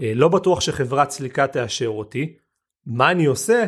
אה, 0.00 0.12
לא 0.14 0.28
בטוח 0.28 0.60
שחברת 0.60 1.10
סליקה 1.10 1.46
תאשר 1.46 1.88
אותי, 1.88 2.36
מה 2.86 3.10
אני 3.10 3.24
עושה 3.24 3.66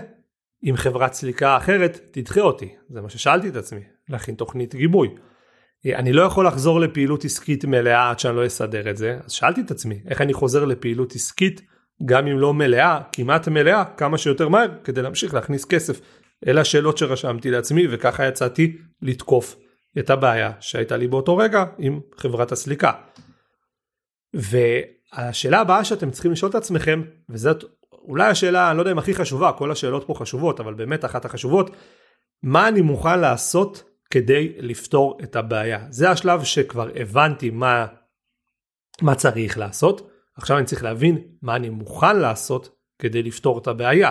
אם 0.65 0.77
חברת 0.77 1.13
סליקה 1.13 1.57
אחרת 1.57 2.01
תדחה 2.11 2.41
אותי? 2.41 2.75
זה 2.89 3.01
מה 3.01 3.11
ששאלתי 3.11 3.49
את 3.49 3.57
עצמי, 3.57 3.81
להכין 4.09 4.35
תוכנית 4.35 4.75
גיבוי. 4.75 5.09
אה, 5.87 5.99
אני 5.99 6.13
לא 6.13 6.23
יכול 6.23 6.47
לחזור 6.47 6.81
לפעילות 6.81 7.25
עסקית 7.25 7.65
מלאה 7.65 8.11
עד 8.11 8.19
שאני 8.19 8.37
לא 8.37 8.47
אסדר 8.47 8.91
את 8.91 8.97
זה, 8.97 9.19
אז 9.25 9.33
שאלתי 9.33 9.61
את 9.61 9.71
עצמי 9.71 10.01
איך 10.09 10.21
אני 10.21 10.33
חוזר 10.33 10.65
לפעילות 10.65 11.15
עסקית 11.15 11.63
גם 12.05 12.27
אם 12.27 12.39
לא 12.39 12.55
מלאה, 12.55 13.01
כמעט 13.13 13.49
מלאה, 13.49 13.85
כמה 13.85 14.19
שיותר 14.19 14.49
מהר 14.49 14.69
כדי 14.85 15.03
להמשיך 15.03 15.35
להכניס 15.35 15.65
כסף. 15.65 16.01
אלה 16.47 16.61
השאלות 16.61 16.99
שרשמתי 16.99 17.51
לעצמי 17.51 17.87
וככה 17.91 18.27
יצאתי 18.27 18.77
לתקוף 19.03 19.57
את 19.99 20.11
הבעיה 20.11 20.53
שהייתה 20.61 20.97
לי 20.97 21.09
באותו 21.09 21.37
רגע 21.37 21.65
עם 21.79 22.01
חברת 22.17 22.53
הסליקה. 22.53 22.93
והשאלה 24.35 25.61
הבאה 25.61 25.85
שאתם 25.85 26.11
צריכים 26.11 26.33
לשאול 26.33 26.51
את 26.51 26.55
עצמכם, 26.55 27.03
וזאת 27.29 27.65
אולי 28.05 28.29
השאלה, 28.29 28.71
אני 28.71 28.77
לא 28.77 28.83
יודע 28.83 28.93
אם 28.93 28.99
הכי 28.99 29.15
חשובה, 29.15 29.53
כל 29.53 29.71
השאלות 29.71 30.05
פה 30.07 30.15
חשובות, 30.15 30.61
אבל 30.61 30.75
באמת 30.75 31.05
אחת 31.05 31.25
החשובות, 31.25 31.71
מה 32.43 32.69
אני 32.69 32.81
מוכן 32.81 33.21
לעשות 33.21 33.85
כדי 34.11 34.53
לפתור 34.59 35.19
את 35.23 35.37
הבעיה. 35.37 35.87
זה 35.91 36.11
השלב 36.11 36.45
שכבר 36.45 36.89
הבנתי 36.95 37.51
מה, 37.51 37.87
מה 39.03 39.15
צריך 39.15 39.59
לעשות, 39.59 40.11
עכשיו 40.37 40.59
אני 40.59 40.67
צריך 40.67 40.85
להבין 40.85 41.19
מה 41.43 41.57
אני 41.57 41.69
מוכן 41.69 42.19
לעשות 42.19 42.69
כדי 42.99 43.23
לפתור 43.23 43.59
את 43.59 43.67
הבעיה. 43.67 44.11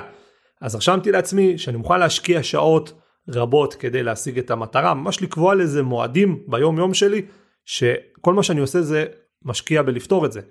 אז 0.61 0.75
רשמתי 0.75 1.11
לעצמי 1.11 1.57
שאני 1.57 1.77
מוכן 1.77 1.99
להשקיע 1.99 2.43
שעות 2.43 2.93
רבות 3.29 3.73
כדי 3.73 4.03
להשיג 4.03 4.37
את 4.39 4.51
המטרה, 4.51 4.93
ממש 4.93 5.21
לקבוע 5.21 5.55
לזה 5.55 5.83
מועדים 5.83 6.43
ביום 6.47 6.77
יום 6.77 6.93
שלי, 6.93 7.25
שכל 7.65 8.33
מה 8.33 8.43
שאני 8.43 8.59
עושה 8.59 8.81
זה 8.81 9.05
משקיע 9.45 9.81
בלפתור 9.81 10.25
את 10.25 10.31
זה. 10.31 10.41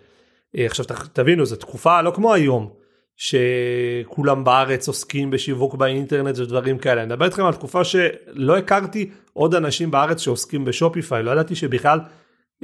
אה, 0.56 0.66
עכשיו 0.66 0.84
תבינו, 1.12 1.46
זו 1.46 1.56
תקופה 1.56 2.02
לא 2.02 2.10
כמו 2.10 2.34
היום, 2.34 2.72
שכולם 3.20 4.44
בארץ 4.44 4.88
עוסקים 4.88 5.30
בשיווק 5.30 5.74
באינטרנט 5.74 6.38
ודברים 6.38 6.78
כאלה. 6.78 7.02
אני 7.02 7.06
מדבר 7.06 7.24
איתכם 7.24 7.44
על 7.44 7.52
תקופה 7.52 7.84
שלא 7.84 8.56
הכרתי 8.58 9.10
עוד 9.32 9.54
אנשים 9.54 9.90
בארץ 9.90 10.20
שעוסקים 10.20 10.64
בשופיפיי, 10.64 11.22
לא 11.22 11.30
ידעתי 11.30 11.54
שבכלל 11.54 12.00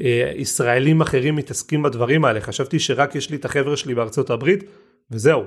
אה, 0.00 0.32
ישראלים 0.36 1.00
אחרים 1.00 1.36
מתעסקים 1.36 1.82
בדברים 1.82 2.25
האלה, 2.25 2.40
חשבתי 2.40 2.78
שרק 2.78 3.14
יש 3.14 3.30
לי 3.30 3.36
את 3.36 3.44
החבר'ה 3.44 3.76
שלי 3.76 3.94
בארצות 3.94 4.30
הברית, 4.30 4.64
וזהו. 5.10 5.44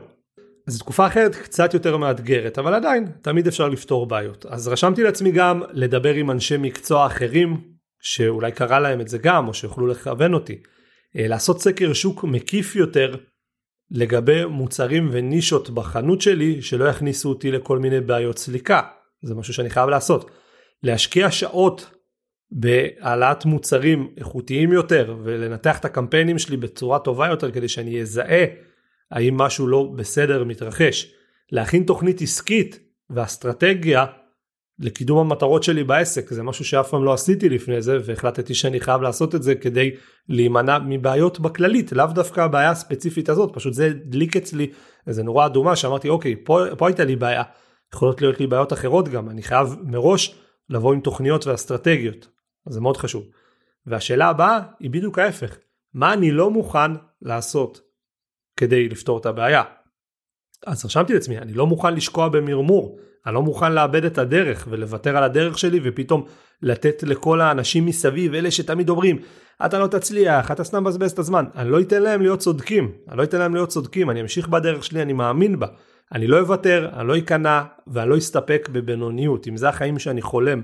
זו 0.67 0.79
תקופה 0.79 1.07
אחרת 1.07 1.35
קצת 1.35 1.73
יותר 1.73 1.97
מאתגרת, 1.97 2.59
אבל 2.59 2.73
עדיין, 2.73 3.07
תמיד 3.21 3.47
אפשר 3.47 3.69
לפתור 3.69 4.05
בעיות. 4.05 4.45
אז 4.49 4.67
רשמתי 4.67 5.03
לעצמי 5.03 5.31
גם 5.31 5.61
לדבר 5.71 6.13
עם 6.13 6.31
אנשי 6.31 6.57
מקצוע 6.57 7.05
אחרים, 7.05 7.57
שאולי 8.01 8.51
קרה 8.51 8.79
להם 8.79 9.01
את 9.01 9.07
זה 9.07 9.17
גם, 9.17 9.47
או 9.47 9.53
שיוכלו 9.53 9.87
לכוון 9.87 10.33
אותי. 10.33 10.55
אה, 11.17 11.27
לעשות 11.27 11.61
סקר 11.61 11.93
שוק 11.93 12.23
מקיף 12.23 12.75
יותר 12.75 13.15
לגבי 13.91 14.45
מוצרים 14.45 15.09
ונישות 15.11 15.69
בחנות 15.69 16.21
שלי 16.21 16.61
שלא 16.61 16.85
יכניסו 16.85 17.29
אותי 17.29 17.51
לכל 17.51 17.79
מיני 17.79 18.01
בעיות 18.01 18.37
סליקה. 18.37 18.81
זה 19.21 19.35
משהו 19.35 19.53
שאני 19.53 19.69
חייב 19.69 19.89
לעשות. 19.89 20.31
להשקיע 20.83 21.31
שעות 21.31 21.89
בהעלאת 22.51 23.45
מוצרים 23.45 24.13
איכותיים 24.17 24.71
יותר 24.71 25.15
ולנתח 25.23 25.79
את 25.79 25.85
הקמפיינים 25.85 26.39
שלי 26.39 26.57
בצורה 26.57 26.99
טובה 26.99 27.27
יותר 27.27 27.51
כדי 27.51 27.67
שאני 27.67 28.01
אזהה 28.01 28.45
האם 29.11 29.37
משהו 29.37 29.67
לא 29.67 29.93
בסדר 29.95 30.43
מתרחש. 30.43 31.13
להכין 31.51 31.83
תוכנית 31.83 32.21
עסקית 32.21 32.79
ואסטרטגיה 33.09 34.05
לקידום 34.79 35.17
המטרות 35.17 35.63
שלי 35.63 35.83
בעסק 35.83 36.29
זה 36.29 36.43
משהו 36.43 36.65
שאף 36.65 36.89
פעם 36.89 37.03
לא 37.03 37.13
עשיתי 37.13 37.49
לפני 37.49 37.81
זה 37.81 37.97
והחלטתי 38.05 38.53
שאני 38.53 38.79
חייב 38.79 39.01
לעשות 39.01 39.35
את 39.35 39.43
זה 39.43 39.55
כדי 39.55 39.91
להימנע 40.29 40.79
מבעיות 40.79 41.39
בכללית 41.39 41.91
לאו 41.91 42.05
דווקא 42.05 42.41
הבעיה 42.41 42.69
הספציפית 42.69 43.29
הזאת 43.29 43.53
פשוט 43.53 43.73
זה 43.73 43.85
הדליק 43.85 44.37
אצלי 44.37 44.71
איזה 45.07 45.23
נורה 45.23 45.45
אדומה 45.45 45.75
שאמרתי 45.75 46.09
אוקיי 46.09 46.35
פה, 46.43 46.59
פה 46.77 46.87
הייתה 46.87 47.03
לי 47.03 47.15
בעיה 47.15 47.43
יכולות 47.93 48.21
להיות 48.21 48.39
לי 48.39 48.47
בעיות 48.47 48.73
אחרות 48.73 49.09
גם 49.09 49.29
אני 49.29 49.43
חייב 49.43 49.75
מראש 49.83 50.35
לבוא 50.69 50.93
עם 50.93 50.99
תוכניות 50.99 51.47
ואסטרטגיות 51.47 52.27
זה 52.69 52.81
מאוד 52.81 52.97
חשוב. 52.97 53.23
והשאלה 53.85 54.27
הבאה 54.27 54.59
היא 54.79 54.89
בדיוק 54.89 55.19
ההפך 55.19 55.57
מה 55.93 56.13
אני 56.13 56.31
לא 56.31 56.51
מוכן 56.51 56.91
לעשות 57.21 57.81
כדי 58.57 58.89
לפתור 58.89 59.17
את 59.17 59.25
הבעיה. 59.25 59.63
אז 60.67 60.85
רשמתי 60.85 61.13
לעצמי 61.13 61.37
אני 61.37 61.53
לא 61.53 61.67
מוכן 61.67 61.93
לשקוע 61.93 62.29
במרמור 62.29 62.99
אני 63.25 63.35
לא 63.35 63.41
מוכן 63.41 63.71
לאבד 63.71 64.05
את 64.05 64.17
הדרך 64.17 64.67
ולוותר 64.71 65.17
על 65.17 65.23
הדרך 65.23 65.57
שלי 65.57 65.79
ופתאום 65.83 66.23
לתת 66.61 67.03
לכל 67.03 67.41
האנשים 67.41 67.85
מסביב 67.85 68.33
אלה 68.33 68.51
שתמיד 68.51 68.89
אומרים 68.89 69.19
אתה 69.65 69.79
לא 69.79 69.87
תצליח 69.87 70.51
אתה 70.51 70.63
סתם 70.63 70.83
מבזבז 70.83 71.11
את 71.11 71.19
הזמן. 71.19 71.45
אני 71.55 71.69
לא 71.69 71.81
אתן 71.81 72.01
להם 72.01 72.21
להיות 72.21 72.39
צודקים 72.39 72.91
אני 73.09 73.17
לא 73.17 73.23
אתן 73.23 73.39
להם 73.39 73.53
להיות 73.53 73.69
צודקים 73.69 74.09
אני 74.09 74.21
אמשיך 74.21 74.47
בדרך 74.47 74.83
שלי 74.83 75.01
אני 75.01 75.13
מאמין 75.13 75.59
בה. 75.59 75.67
אני 76.13 76.27
לא 76.27 76.39
אוותר 76.39 76.89
אני 76.93 77.07
לא 77.07 77.17
אכנע 77.17 77.61
ואני 77.87 78.09
לא 78.09 78.17
אסתפק 78.17 78.69
בבינוניות. 78.71 79.47
אם 79.47 79.57
זה 79.57 79.69
החיים 79.69 79.99
שאני 79.99 80.21
חולם 80.21 80.61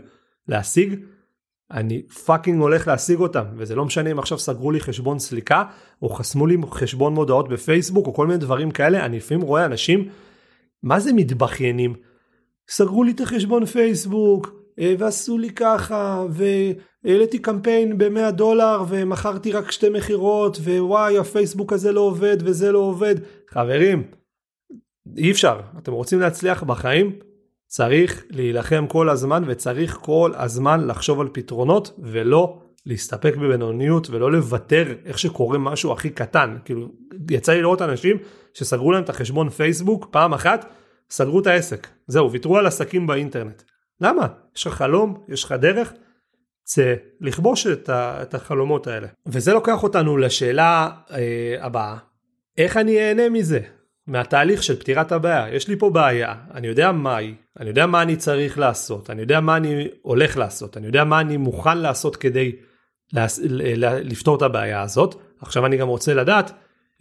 להשיג 0.48 1.00
אני 1.72 2.04
fucking 2.26 2.62
הולך 2.62 2.88
להשיג 2.88 3.20
אותם. 3.20 3.44
וזה 3.58 3.76
לא 3.76 3.86
משנה 3.86 4.12
אם 4.12 4.20
עכשיו 4.20 4.40
סגרו 4.40 4.72
לי 4.72 4.80
חשבון 4.80 5.20
סליקה 5.20 5.64
או 6.02 6.10
חסמו 6.10 6.48
לי 6.48 6.58
חשבון 6.72 7.14
מודעות 7.14 7.50
בפייסבוק 7.50 8.08
או 8.08 8.14
כל 8.14 8.28
מיני 8.28 8.40
דברים 8.40 8.72
כאלה. 8.72 9.06
אני 9.06 9.18
לפעמים 9.18 9.44
רואה 9.44 9.66
אנשים 9.66 10.10
מה 10.84 11.00
זה 11.00 11.14
מתבכיינים 11.14 11.94
סגרו 12.70 13.04
לי 13.04 13.12
את 13.12 13.22
החשבון 13.22 13.66
פייסבוק 13.66 14.54
אה, 14.80 14.96
ועשו 15.00 15.38
לי 15.38 15.50
ככה 15.50 16.26
והעליתי 16.30 17.40
קמפיין 17.40 17.98
ב-100 17.98 18.32
דולר 18.32 18.84
ומכרתי 18.88 19.52
רק 19.52 19.72
שתי 19.72 19.90
מכירות 19.90 20.58
ווואי 20.58 21.18
הפייסבוק 21.18 21.74
הזה 21.74 21.92
לא 21.92 22.02
עובד 22.02 22.38
וזה 22.40 22.72
לא 22.72 22.80
עובד. 22.80 23.16
חברים 23.50 24.04
אי 25.18 25.32
אפשר. 25.32 25.60
אתם 25.78 25.92
רוצים 25.92 26.20
להצליח 26.20 26.64
בחיים? 26.64 27.16
צריך 27.68 28.26
להילחם 28.30 28.86
כל 28.88 29.10
הזמן 29.10 29.44
וצריך 29.48 29.98
כל 30.02 30.32
הזמן 30.36 30.88
לחשוב 30.88 31.22
על 31.22 31.28
פתרונות 31.32 32.00
ולא 32.00 32.60
להסתפק 32.86 33.36
בבינוניות 33.36 34.10
ולא 34.10 34.32
לוותר 34.32 34.94
איך 35.06 35.20
שקורה 35.20 35.58
משהו 35.58 35.92
הכי 35.92 36.10
קטן. 36.10 36.58
כאילו 36.66 36.88
יצא 37.32 37.54
לי 37.54 37.62
לראות 37.62 37.82
אנשים 37.82 38.18
שסגרו 38.54 38.92
להם 38.92 39.04
את 39.04 39.10
החשבון 39.10 39.50
פייסבוק 39.50 40.08
פעם 40.12 40.34
אחת 40.34 40.66
סגרו 41.10 41.40
את 41.40 41.48
העסק. 41.48 41.88
זהו 42.08 42.32
ויתרו 42.32 42.58
על 42.58 42.68
עסקים 42.68 43.08
באינטרנט. 43.08 43.62
למה? 44.02 44.28
יש 44.56 44.68
לך 44.68 44.74
חלום? 44.74 45.24
יש 45.30 45.44
לך 45.44 45.52
דרך? 45.52 45.94
צא 46.64 46.96
לכבוש 47.22 47.68
את, 47.68 47.90
ה, 47.90 48.22
את 48.22 48.34
החלומות 48.34 48.88
האלה. 48.88 49.08
וזה 49.26 49.54
לוקח 49.54 49.84
אותנו 49.84 50.18
לשאלה 50.18 50.90
אה, 51.12 51.56
הבאה. 51.60 51.98
איך 52.58 52.78
אני 52.78 53.00
אהנה 53.00 53.30
מזה? 53.30 53.60
מהתהליך 54.08 54.64
של 54.64 54.80
פתירת 54.80 55.12
הבעיה. 55.12 55.56
יש 55.56 55.68
לי 55.68 55.76
פה 55.80 55.90
בעיה, 55.90 56.36
אני 56.54 56.68
יודע 56.68 56.92
מה 56.92 57.18
היא, 57.18 57.34
אני 57.60 57.70
יודע 57.70 57.86
מה 57.86 58.02
אני 58.02 58.16
צריך 58.16 58.60
לעשות, 58.60 59.10
אני 59.10 59.22
יודע 59.22 59.40
מה 59.40 59.58
אני 59.58 59.88
הולך 60.02 60.38
לעשות, 60.38 60.78
אני 60.78 60.86
יודע 60.86 61.04
מה 61.04 61.22
אני 61.22 61.38
מוכן 61.38 61.78
לעשות 61.78 62.16
כדי 62.16 62.52
לפתור 64.04 64.38
את 64.38 64.42
הבעיה 64.42 64.82
הזאת. 64.82 65.16
עכשיו 65.42 65.66
אני 65.66 65.78
גם 65.78 65.88
רוצה 65.88 66.14
לדעת 66.14 66.52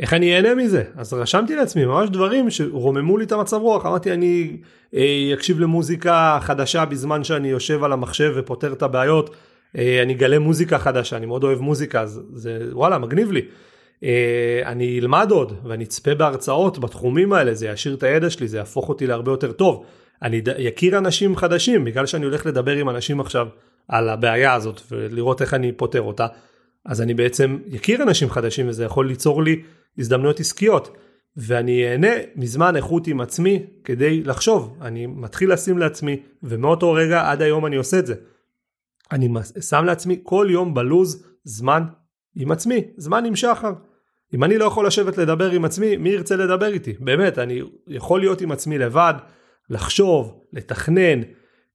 איך 0.01 0.13
אני 0.13 0.37
אהנה 0.37 0.55
מזה. 0.55 0.83
אז 0.97 1.13
רשמתי 1.13 1.57
לעצמי 1.57 1.85
ממש 1.85 2.11
דברים 2.11 2.51
שרוממו 2.51 3.19
לי 3.19 3.25
את 3.25 3.33
המצב 3.33 3.57
רוח. 3.57 3.87
אמרתי 3.87 4.13
אני 4.13 4.57
אה, 4.95 5.31
אקשיב 5.35 5.61
למוזיקה 5.61 6.39
חדשה 6.41 6.85
בזמן 6.85 7.25
שאני 7.25 7.49
יושב 7.49 7.85
על 7.85 7.93
המחשב 7.93 8.33
ופותר 8.37 8.73
את 8.73 8.83
הבעיות. 8.83 9.31
אה, 9.79 10.03
אני 10.03 10.13
אגלה 10.13 10.39
מוזיקה 10.39 10.79
חדשה, 10.79 11.17
אני 11.17 11.27
מאוד 11.27 11.45
אוהב 11.45 11.61
מוזיקה, 11.61 12.01
אז 12.01 12.23
זה 12.33 12.59
וואלה 12.73 12.99
מגניב 12.99 13.33
לי. 13.33 13.43
אה, 14.05 14.61
אני 14.67 14.99
אלמד 15.01 15.31
עוד 15.31 15.53
ואני 15.65 15.85
אצפה 15.85 16.15
בהרצאות 16.15 16.79
בתחומים 16.79 17.33
האלה, 17.33 17.55
זה 17.55 17.67
יעשיר 17.67 17.95
את 17.95 18.03
הידע 18.03 18.31
שלי, 18.31 18.49
זה 18.49 18.57
יהפוך 18.57 18.89
אותי 18.89 19.07
להרבה 19.07 19.33
יותר 19.33 19.53
טוב. 19.53 19.85
אני 20.23 20.43
אכיר 20.69 20.99
אנשים 20.99 21.37
חדשים, 21.37 21.85
בגלל 21.85 22.07
שאני 22.07 22.25
הולך 22.25 22.47
לדבר 22.47 22.73
עם 22.73 22.91
אנשים 22.91 23.21
עכשיו 23.21 23.47
על 23.89 24.09
הבעיה 24.09 24.55
הזאת 24.55 24.81
ולראות 24.91 25.43
איך 25.43 25.55
אני 25.55 25.73
פותר 25.73 26.01
אותה, 26.01 26.27
אז 26.85 27.01
אני 27.01 27.15
בעצם 27.15 27.59
אכיר 27.77 28.03
אנשים 28.03 28.31
חדשים 28.31 28.69
וזה 28.69 28.85
יכול 28.85 29.09
ליצור 29.09 29.43
לי 29.43 29.63
הזדמנויות 29.99 30.41
עסקיות. 30.41 30.97
ואני 31.37 31.89
אהנה 31.89 32.13
מזמן 32.37 32.77
איכות 32.77 33.07
עם 33.07 33.21
עצמי 33.21 33.67
כדי 33.85 34.23
לחשוב, 34.23 34.79
אני 34.81 35.07
מתחיל 35.07 35.53
לשים 35.53 35.79
לעצמי, 35.79 36.21
ומאותו 36.43 36.93
רגע 36.93 37.31
עד 37.31 37.43
היום 37.43 37.67
אני 37.67 37.77
עושה 37.77 37.99
את 37.99 38.07
זה. 38.07 38.15
אני 39.13 39.29
שם 39.61 39.85
לעצמי 39.85 40.21
כל 40.23 40.47
יום 40.51 40.75
בלוז 40.75 41.27
זמן 41.45 41.83
עם 42.37 42.53
עצמי, 42.53 42.85
זמן 42.97 43.25
עם 43.25 43.37
שחר. 43.37 43.73
אם 44.35 44.45
אני 44.45 44.59
לא 44.59 44.65
יכול 44.65 44.87
לשבת 44.87 45.19
לדבר 45.19 45.51
עם 45.51 45.65
עצמי, 45.65 45.97
מי 45.97 46.09
ירצה 46.09 46.37
לדבר 46.37 46.73
איתי? 46.73 46.93
באמת, 47.01 47.39
אני 47.39 47.61
יכול 47.89 48.21
להיות 48.21 48.41
עם 48.41 48.53
עצמי 48.53 48.79
לבד, 48.79 49.15
לחשוב, 49.71 50.41
לתכנן, 50.53 51.21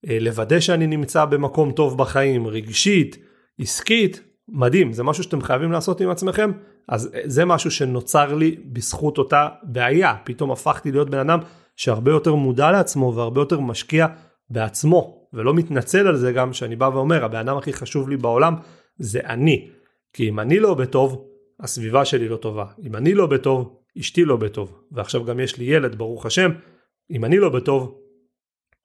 אה, 0.10 0.18
לוודא 0.20 0.60
שאני 0.60 0.88
נמצא 0.88 1.26
במקום 1.26 1.72
טוב 1.72 1.98
בחיים, 1.98 2.48
רגשית, 2.48 3.18
עסקית, 3.60 4.22
מדהים, 4.52 4.94
זה 4.94 5.04
משהו 5.04 5.24
שאתם 5.24 5.42
חייבים 5.42 5.72
לעשות 5.72 6.02
עם 6.02 6.10
עצמכם, 6.10 6.52
אז 6.88 7.10
זה 7.26 7.46
משהו 7.46 7.72
שנוצר 7.72 8.34
לי 8.34 8.56
בזכות 8.66 9.18
אותה 9.18 9.48
בעיה, 9.64 10.16
פתאום 10.24 10.52
הפכתי 10.52 10.92
להיות 10.92 11.10
בן 11.10 11.20
אדם 11.20 11.40
שהרבה 11.76 12.12
יותר 12.12 12.36
מודע 12.36 12.72
לעצמו 12.72 13.14
והרבה 13.16 13.42
יותר 13.42 13.60
משקיע 13.60 14.08
בעצמו, 14.50 15.28
ולא 15.34 15.54
מתנצל 15.54 16.08
על 16.08 16.16
זה 16.16 16.32
גם 16.32 16.54
שאני 16.54 16.76
בא 16.76 16.90
ואומר, 16.94 17.26
הבן 17.26 17.40
אדם 17.40 17.58
הכי 17.58 17.74
חשוב 17.74 18.10
לי 18.10 18.18
בעולם 18.18 18.56
זה 18.98 19.20
אני, 19.26 19.70
כי 20.14 20.30
אם 20.30 20.40
אני 20.40 20.60
לא 20.60 20.74
בטוב, 20.74 21.26
הסביבה 21.60 22.06
שלי 22.06 22.28
לא 22.28 22.38
טובה, 22.38 22.66
אם 22.84 22.96
אני 22.96 23.14
לא 23.14 23.26
בטוב, 23.26 23.76
אשתי 24.00 24.26
לא 24.26 24.38
בטוב, 24.38 24.82
ועכשיו 24.92 25.26
גם 25.26 25.40
יש 25.40 25.58
לי 25.58 25.66
ילד, 25.66 25.96
ברוך 25.96 26.26
השם, 26.26 26.52
אם 27.12 27.26
אני 27.26 27.40
לא 27.40 27.50
בטוב, 27.50 27.96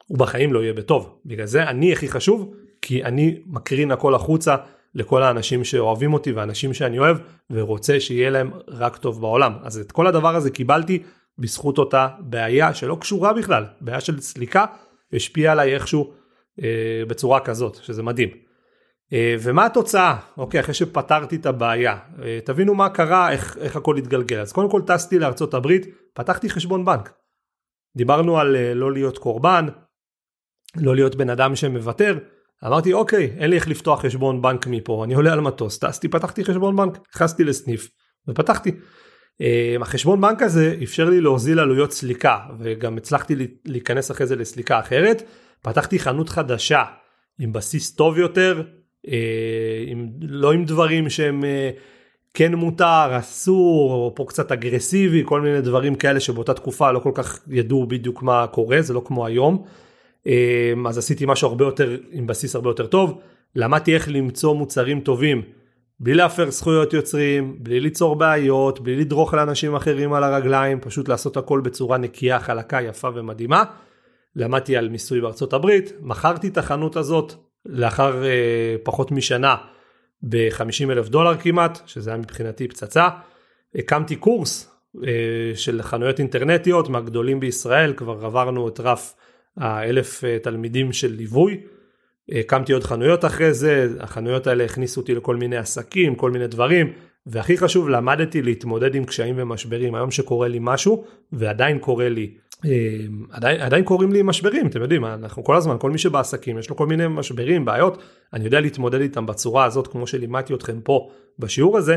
הוא 0.06 0.18
בחיים 0.18 0.52
לא 0.52 0.62
יהיה 0.62 0.73
בטוב, 0.73 1.18
בגלל 1.26 1.47
זה 1.47 1.62
אני 1.62 1.92
הכי 1.92 2.09
חשוב, 2.09 2.54
כי 2.83 3.04
אני 3.04 3.42
מקרין 3.47 3.90
הכל 3.90 4.14
החוצה 4.14 4.56
לכל 4.94 5.22
האנשים 5.22 5.64
שאוהבים 5.64 6.14
אותי 6.14 6.32
ואנשים 6.32 6.74
שאני 6.74 6.98
אוהב 6.98 7.16
ורוצה 7.50 8.00
שיהיה 8.00 8.30
להם 8.30 8.50
רק 8.68 8.96
טוב 8.96 9.20
בעולם. 9.20 9.52
אז 9.62 9.78
את 9.78 9.92
כל 9.92 10.06
הדבר 10.06 10.36
הזה 10.36 10.50
קיבלתי 10.50 11.02
בזכות 11.38 11.78
אותה 11.78 12.08
בעיה 12.18 12.74
שלא 12.74 12.96
קשורה 13.00 13.32
בכלל, 13.32 13.64
בעיה 13.80 14.00
של 14.00 14.20
סליקה 14.20 14.64
השפיעה 15.12 15.52
עליי 15.52 15.74
איכשהו 15.74 16.12
אה, 16.62 17.02
בצורה 17.08 17.40
כזאת, 17.40 17.78
שזה 17.82 18.02
מדהים. 18.02 18.28
אה, 19.12 19.36
ומה 19.40 19.66
התוצאה? 19.66 20.16
אוקיי, 20.36 20.60
אחרי 20.60 20.74
שפתרתי 20.74 21.36
את 21.36 21.46
הבעיה, 21.46 21.98
אה, 22.22 22.38
תבינו 22.44 22.74
מה 22.74 22.88
קרה, 22.88 23.30
איך, 23.30 23.58
איך 23.60 23.76
הכל 23.76 23.96
התגלגל. 23.96 24.40
אז 24.40 24.52
קודם 24.52 24.70
כל 24.70 24.82
טסתי 24.86 25.18
לארצות 25.18 25.54
הברית, 25.54 25.86
פתחתי 26.14 26.50
חשבון 26.50 26.84
בנק. 26.84 27.12
דיברנו 27.96 28.38
על 28.38 28.56
אה, 28.56 28.74
לא 28.74 28.92
להיות 28.92 29.18
קורבן, 29.18 29.66
לא 30.76 30.94
להיות 30.94 31.16
בן 31.16 31.30
אדם 31.30 31.56
שמוותר, 31.56 32.18
אמרתי 32.66 32.92
אוקיי 32.92 33.30
אין 33.38 33.50
לי 33.50 33.56
איך 33.56 33.68
לפתוח 33.68 34.00
חשבון 34.00 34.42
בנק 34.42 34.66
מפה 34.66 35.04
אני 35.04 35.14
עולה 35.14 35.33
על 35.33 35.40
מטוס 35.40 35.78
טסתי 35.78 36.09
פתחתי 36.09 36.44
חשבון 36.44 36.76
בנק 36.76 36.99
נכנסתי 37.14 37.44
לסניף 37.44 37.90
ופתחתי. 38.28 38.71
Uh, 39.42 39.83
החשבון 39.83 40.21
בנק 40.21 40.42
הזה 40.42 40.76
אפשר 40.83 41.11
לי 41.11 41.21
להוזיל 41.21 41.59
עלויות 41.59 41.92
סליקה 41.92 42.38
וגם 42.59 42.97
הצלחתי 42.97 43.35
להיכנס 43.64 44.11
אחרי 44.11 44.26
זה 44.26 44.37
לסליקה 44.37 44.80
אחרת 44.80 45.23
פתחתי 45.62 45.99
חנות 45.99 46.28
חדשה 46.28 46.83
עם 47.38 47.52
בסיס 47.52 47.94
טוב 47.94 48.18
יותר 48.18 48.62
uh, 49.06 49.11
עם, 49.87 50.09
לא 50.21 50.52
עם 50.52 50.64
דברים 50.64 51.11
שהם 51.11 51.40
uh, 51.42 51.44
כן 52.35 52.54
מותר 52.54 53.18
אסור 53.18 53.92
או 53.92 54.12
פה 54.16 54.25
קצת 54.28 54.52
אגרסיבי 54.52 55.23
כל 55.25 55.40
מיני 55.40 55.61
דברים 55.61 55.94
כאלה 55.94 56.21
שבאותה 56.21 56.54
תקופה 56.54 56.92
לא 56.92 56.99
כל 56.99 57.12
כך 57.14 57.40
ידעו 57.49 57.87
בדיוק 57.87 58.23
מה 58.23 58.47
קורה 58.47 58.83
זה 58.83 58.94
לא 58.94 59.02
כמו 59.04 59.26
היום. 59.26 59.64
אמ, 60.26 60.87
אז 60.87 60.99
עשיתי 60.99 61.25
משהו 61.26 61.49
הרבה 61.49 61.64
יותר 61.64 61.97
עם 62.11 62.26
בסיס 62.26 62.54
הרבה 62.54 62.71
יותר 62.71 62.87
טוב 62.87 63.21
למדתי 63.56 63.95
איך 63.95 64.08
למצוא 64.08 64.54
מוצרים 64.54 65.00
טובים 65.00 65.43
בלי 66.00 66.15
להפר 66.15 66.50
זכויות 66.50 66.93
יוצרים 66.93 67.56
בלי 67.58 67.80
ליצור 67.80 68.17
בעיות 68.17 68.80
בלי 68.80 68.97
לדרוך 68.97 69.34
לאנשים 69.34 69.75
אחרים 69.75 70.13
על 70.13 70.25
הרגליים 70.25 70.80
פשוט 70.80 71.08
לעשות 71.08 71.37
הכל 71.37 71.60
בצורה 71.60 71.99
נקייה 71.99 72.41
חלקה 72.41 72.82
יפה 72.82 73.08
ומדהימה. 73.15 73.65
למדתי 74.37 74.76
על 74.76 74.89
מיסוי 74.89 75.21
בארצות 75.21 75.52
הברית 75.52 75.93
מכרתי 76.00 76.49
את 76.49 76.58
החנות 76.58 76.97
הזאת 76.97 77.34
לאחר 77.67 78.25
אה, 78.25 78.76
פחות 78.82 79.10
משנה 79.10 79.56
ב-50 80.28 80.91
אלף 80.91 81.08
דולר 81.08 81.37
כמעט 81.37 81.78
שזה 81.87 82.10
היה 82.10 82.19
מבחינתי 82.19 82.69
פצצה. 82.69 83.08
הקמתי 83.75 84.17
קורס 84.17 84.71
אה, 85.06 85.52
של 85.54 85.82
חנויות 85.82 86.19
אינטרנטיות 86.19 86.89
מהגדולים 86.89 87.41
בישראל 87.41 87.93
כבר 87.93 88.26
עברנו 88.26 88.69
את 88.69 88.80
רף 88.80 89.15
האלף 89.56 90.25
אה, 90.25 90.38
תלמידים 90.38 90.93
של 90.93 91.12
ליווי. 91.12 91.60
הקמתי 92.28 92.73
עוד 92.73 92.84
חנויות 92.84 93.25
אחרי 93.25 93.54
זה, 93.54 93.88
החנויות 94.00 94.47
האלה 94.47 94.64
הכניסו 94.64 95.00
אותי 95.00 95.14
לכל 95.14 95.36
מיני 95.36 95.56
עסקים, 95.56 96.14
כל 96.14 96.30
מיני 96.30 96.47
דברים, 96.47 96.93
והכי 97.26 97.56
חשוב 97.56 97.88
למדתי 97.88 98.43
להתמודד 98.43 98.95
עם 98.95 99.04
קשיים 99.04 99.34
ומשברים. 99.38 99.95
היום 99.95 100.10
שקורה 100.10 100.49
לי 100.49 100.58
משהו, 100.60 101.04
ועדיין 101.32 101.78
קורה 101.78 102.08
לי, 102.08 102.34
אה, 102.64 102.71
עדיין, 103.30 103.60
עדיין 103.60 103.84
קורים 103.84 104.12
לי 104.12 104.23
משברים, 104.23 104.67
אתם 104.67 104.82
יודעים, 104.82 105.04
אנחנו 105.04 105.45
כל 105.45 105.56
הזמן, 105.56 105.76
כל 105.80 105.90
מי 105.90 105.99
שבעסקים 105.99 106.58
יש 106.58 106.71
לו 106.71 106.76
כל 106.76 106.86
מיני 106.86 107.04
משברים, 107.08 107.64
בעיות, 107.64 108.02
אני 108.32 108.45
יודע 108.45 108.60
להתמודד 108.60 109.00
איתם 109.00 109.26
בצורה 109.26 109.64
הזאת, 109.64 109.86
כמו 109.86 110.06
שלימדתי 110.06 110.54
אתכם 110.54 110.80
פה 110.80 111.10
בשיעור 111.38 111.78
הזה, 111.78 111.97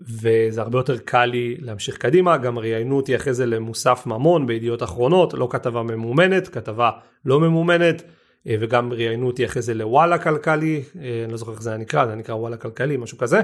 וזה 0.00 0.60
הרבה 0.60 0.78
יותר 0.78 0.98
קל 0.98 1.24
לי 1.24 1.56
להמשיך 1.60 1.96
קדימה, 1.96 2.36
גם 2.36 2.58
ראיינו 2.58 2.96
אותי 2.96 3.16
אחרי 3.16 3.34
זה 3.34 3.46
למוסף 3.46 4.06
ממון 4.06 4.46
בידיעות 4.46 4.82
אחרונות, 4.82 5.34
לא 5.34 5.48
כתבה 5.50 5.82
ממומנת, 5.82 6.48
כתבה 6.48 6.90
לא 7.24 7.40
ממומנת, 7.40 8.02
אה, 8.46 8.56
וגם 8.60 8.92
ראיינו 8.92 9.26
אותי 9.26 9.44
אחרי 9.44 9.62
זה 9.62 9.74
לוואלה 9.74 10.18
כלכלי, 10.18 10.82
אה, 11.00 11.22
אני 11.24 11.32
לא 11.32 11.38
זוכר 11.38 11.52
איך 11.52 11.62
זה 11.62 11.76
נקרא, 11.76 12.06
זה 12.06 12.14
נקרא 12.14 12.34
וואלה 12.34 12.56
כלכלי, 12.56 12.96
משהו 12.96 13.18
כזה, 13.18 13.40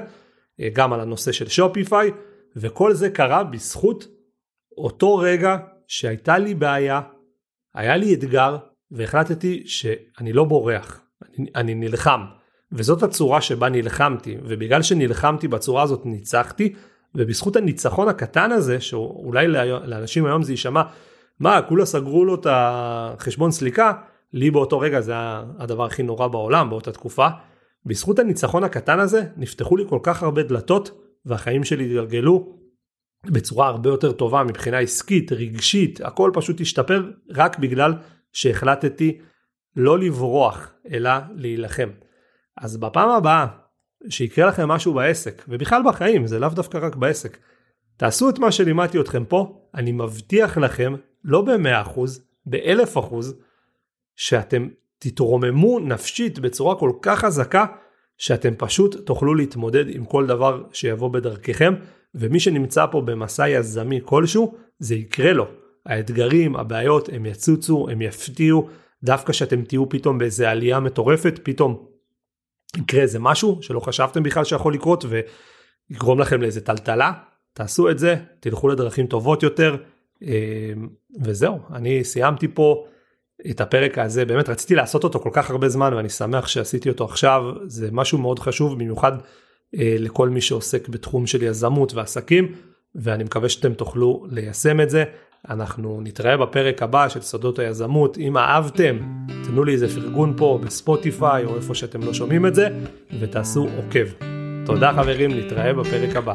אה, 0.61 0.69
גם 0.73 0.93
על 0.93 1.01
הנושא 1.01 1.33
של 1.33 1.49
שופיפיי, 1.49 2.11
וכל 2.57 2.95
זה 2.95 3.11
קרה 3.11 3.45
בזכות 3.45 4.07
אותו 4.79 5.17
רגע 5.17 5.57
שהייתה 5.89 6.39
לי 6.39 6.55
בעיה, 6.55 7.01
היה 7.75 7.97
לי 7.97 8.15
אתגר, 8.15 8.57
והחלטתי 8.91 9.63
שאני 9.67 10.33
לא 10.33 10.45
בורח, 10.45 11.03
אני, 11.39 11.47
אני 11.55 11.75
נלחם. 11.75 12.21
וזאת 12.73 13.03
הצורה 13.03 13.41
שבה 13.41 13.69
נלחמתי, 13.69 14.37
ובגלל 14.43 14.83
שנלחמתי 14.83 15.49
בצורה 15.49 15.83
הזאת 15.83 16.07
ניצחתי, 16.07 16.73
ובזכות 17.15 17.57
הניצחון 17.57 18.09
הקטן 18.09 18.53
הזה, 18.53 18.81
שאולי 18.81 19.49
לאנשים 19.85 20.27
היום 20.27 20.43
זה 20.43 20.53
יישמע, 20.53 20.83
מה, 21.41 21.63
כולה 21.63 21.87
סגרו 21.87 22.25
לו 22.25 22.35
את 22.35 22.47
החשבון 22.51 23.51
סליקה, 23.51 23.93
לי 24.33 24.51
באותו 24.51 24.79
רגע 24.79 25.01
זה 25.01 25.15
הדבר 25.59 25.85
הכי 25.85 26.03
נורא 26.03 26.27
בעולם 26.27 26.71
באותה 26.71 26.93
תקופה. 26.93 27.29
בזכות 27.87 28.19
הניצחון 28.19 28.65
הקטן 28.65 28.99
הזה, 28.99 29.23
נפתחו 29.37 29.77
לי 29.77 29.85
כל 29.89 29.99
כך 30.03 30.23
הרבה 30.23 30.43
דלתות, 30.43 30.91
והחיים 31.27 31.65
שלי 31.65 31.85
התגלגלו 31.85 32.57
בצורה 33.27 33.69
הרבה 33.69 33.91
יותר 33.91 34.13
טובה 34.13 34.43
מבחינה 34.43 34.79
עסקית, 34.79 35.33
רגשית, 35.33 36.01
הכל 36.01 36.31
פשוט 36.35 36.61
השתפר 36.61 37.11
רק 37.31 37.59
בגלל 37.59 37.95
שהחלטתי 38.33 39.19
לא 39.77 39.99
לברוח, 39.99 40.73
אלא 40.93 41.11
להילחם. 41.35 41.89
אז 42.57 42.77
בפעם 42.77 43.11
הבאה 43.11 43.47
שיקרה 44.09 44.47
לכם 44.47 44.69
משהו 44.69 44.95
בעסק, 44.95 45.45
ובכלל 45.49 45.83
בחיים, 45.87 46.27
זה 46.27 46.39
לאו 46.39 46.49
דווקא 46.49 46.79
רק 46.83 46.97
בעסק, 46.97 47.39
תעשו 47.97 48.29
את 48.29 48.39
מה 48.39 48.53
שלימדתי 48.53 49.01
אתכם 49.01 49.25
פה, 49.25 49.69
אני 49.75 49.93
מבטיח 49.93 50.59
לכם, 50.59 50.95
לא 51.25 51.43
ב-100%, 51.43 52.01
ב-1000%, 52.47 53.15
שאתם 54.17 54.69
תתרוממו 54.99 55.79
נפשית 55.79 56.39
בצורה 56.39 56.79
כל 56.79 56.93
כך 57.03 57.21
חזקה, 57.21 57.67
שאתם 58.19 58.55
פשוט 58.59 59.07
תוכלו 59.07 59.35
להתמודד 59.35 59.85
עם 59.89 60.05
כל 60.05 60.27
דבר 60.27 60.63
שיבוא 60.73 61.09
בדרככם, 61.09 61.75
ומי 62.15 62.41
שנמצא 62.41 62.87
פה 62.87 63.01
במסע 63.01 63.49
יזמי 63.49 64.01
כלשהו, 64.05 64.55
זה 64.79 64.95
יקרה 64.95 65.33
לו. 65.33 65.47
האתגרים, 65.87 66.57
הבעיות, 66.57 67.09
הם 67.13 67.27
יצוצו, 67.27 67.87
הם 67.91 68.03
יפתיעו, 68.03 68.69
דווקא 69.05 69.33
שאתם 69.33 69.65
תהיו 69.65 69.89
פתאום 69.89 70.19
באיזה 70.19 70.51
עלייה 70.51 70.81
מטורפת, 70.81 71.41
פתאום 71.43 71.87
יקרה 72.77 73.03
איזה 73.03 73.19
משהו 73.19 73.59
שלא 73.63 73.81
חשבתם 73.81 74.23
בכלל 74.23 74.45
שיכול 74.45 74.75
לקרות 74.75 75.05
ויגרום 75.09 76.21
לכם 76.21 76.43
לאיזה 76.43 76.61
טלטלה, 76.61 77.13
תעשו 77.53 77.91
את 77.91 77.99
זה, 77.99 78.17
תלכו 78.41 78.69
לדרכים 78.69 79.07
טובות 79.07 79.43
יותר, 79.43 79.77
אה, 80.23 80.73
וזהו, 81.25 81.59
אני 81.75 82.05
סיימתי 82.05 82.49
פה 82.49 82.87
את 83.51 83.61
הפרק 83.61 83.99
הזה, 83.99 84.25
באמת 84.25 84.49
רציתי 84.49 84.75
לעשות 84.75 85.05
אותו 85.05 85.21
כל 85.21 85.31
כך 85.33 85.51
הרבה 85.51 85.69
זמן 85.69 85.95
ואני 85.95 86.09
שמח 86.09 86.47
שעשיתי 86.47 86.89
אותו 86.89 87.05
עכשיו, 87.05 87.43
זה 87.67 87.89
משהו 87.93 88.19
מאוד 88.19 88.39
חשוב 88.39 88.75
במיוחד 88.75 89.13
אה, 89.77 89.97
לכל 89.99 90.29
מי 90.29 90.41
שעוסק 90.41 90.89
בתחום 90.89 91.27
של 91.27 91.43
יזמות 91.43 91.95
ועסקים, 91.95 92.55
ואני 92.95 93.25
מקווה 93.25 93.49
שאתם 93.49 93.75
תוכלו 93.75 94.27
ליישם 94.31 94.81
את 94.81 94.91
זה. 94.91 95.05
אנחנו 95.49 96.01
נתראה 96.03 96.37
בפרק 96.37 96.83
הבא 96.83 97.09
של 97.09 97.21
סודות 97.21 97.59
היזמות. 97.59 98.19
אם 98.19 98.37
אהבתם, 98.37 98.99
תנו 99.45 99.65
לי 99.65 99.73
איזה 99.73 100.01
פרגון 100.01 100.35
פה 100.37 100.59
בספוטיפיי 100.65 101.45
או 101.45 101.57
איפה 101.57 101.75
שאתם 101.75 102.03
לא 102.03 102.15
שומעים 102.15 102.47
את 102.47 102.55
זה, 102.55 102.69
ותעשו 103.21 103.69
עוקב. 103.77 104.07
תודה 104.67 104.93
חברים, 104.93 105.31
נתראה 105.31 105.73
בפרק 105.73 106.17
הבא. 106.17 106.35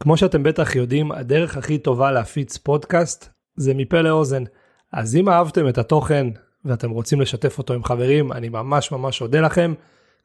כמו 0.00 0.16
שאתם 0.16 0.42
בטח 0.42 0.76
יודעים, 0.76 1.12
הדרך 1.12 1.56
הכי 1.56 1.78
טובה 1.78 2.12
להפיץ 2.12 2.56
פודקאסט 2.56 3.28
זה 3.56 3.74
מפה 3.74 4.00
לאוזן. 4.00 4.42
אז 4.92 5.16
אם 5.16 5.28
אהבתם 5.28 5.68
את 5.68 5.78
התוכן 5.78 6.26
ואתם 6.64 6.90
רוצים 6.90 7.20
לשתף 7.20 7.58
אותו 7.58 7.74
עם 7.74 7.84
חברים, 7.84 8.32
אני 8.32 8.48
ממש 8.48 8.92
ממש 8.92 9.22
אודה 9.22 9.40
לכם. 9.40 9.74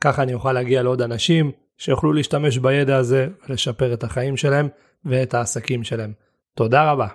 ככה 0.01 0.23
אני 0.23 0.33
אוכל 0.33 0.53
להגיע 0.53 0.83
לעוד 0.83 1.01
אנשים 1.01 1.51
שיוכלו 1.77 2.13
להשתמש 2.13 2.57
בידע 2.57 2.97
הזה 2.97 3.27
ולשפר 3.49 3.93
את 3.93 4.03
החיים 4.03 4.37
שלהם 4.37 4.67
ואת 5.05 5.33
העסקים 5.33 5.83
שלהם. 5.83 6.13
תודה 6.53 6.91
רבה. 6.91 7.07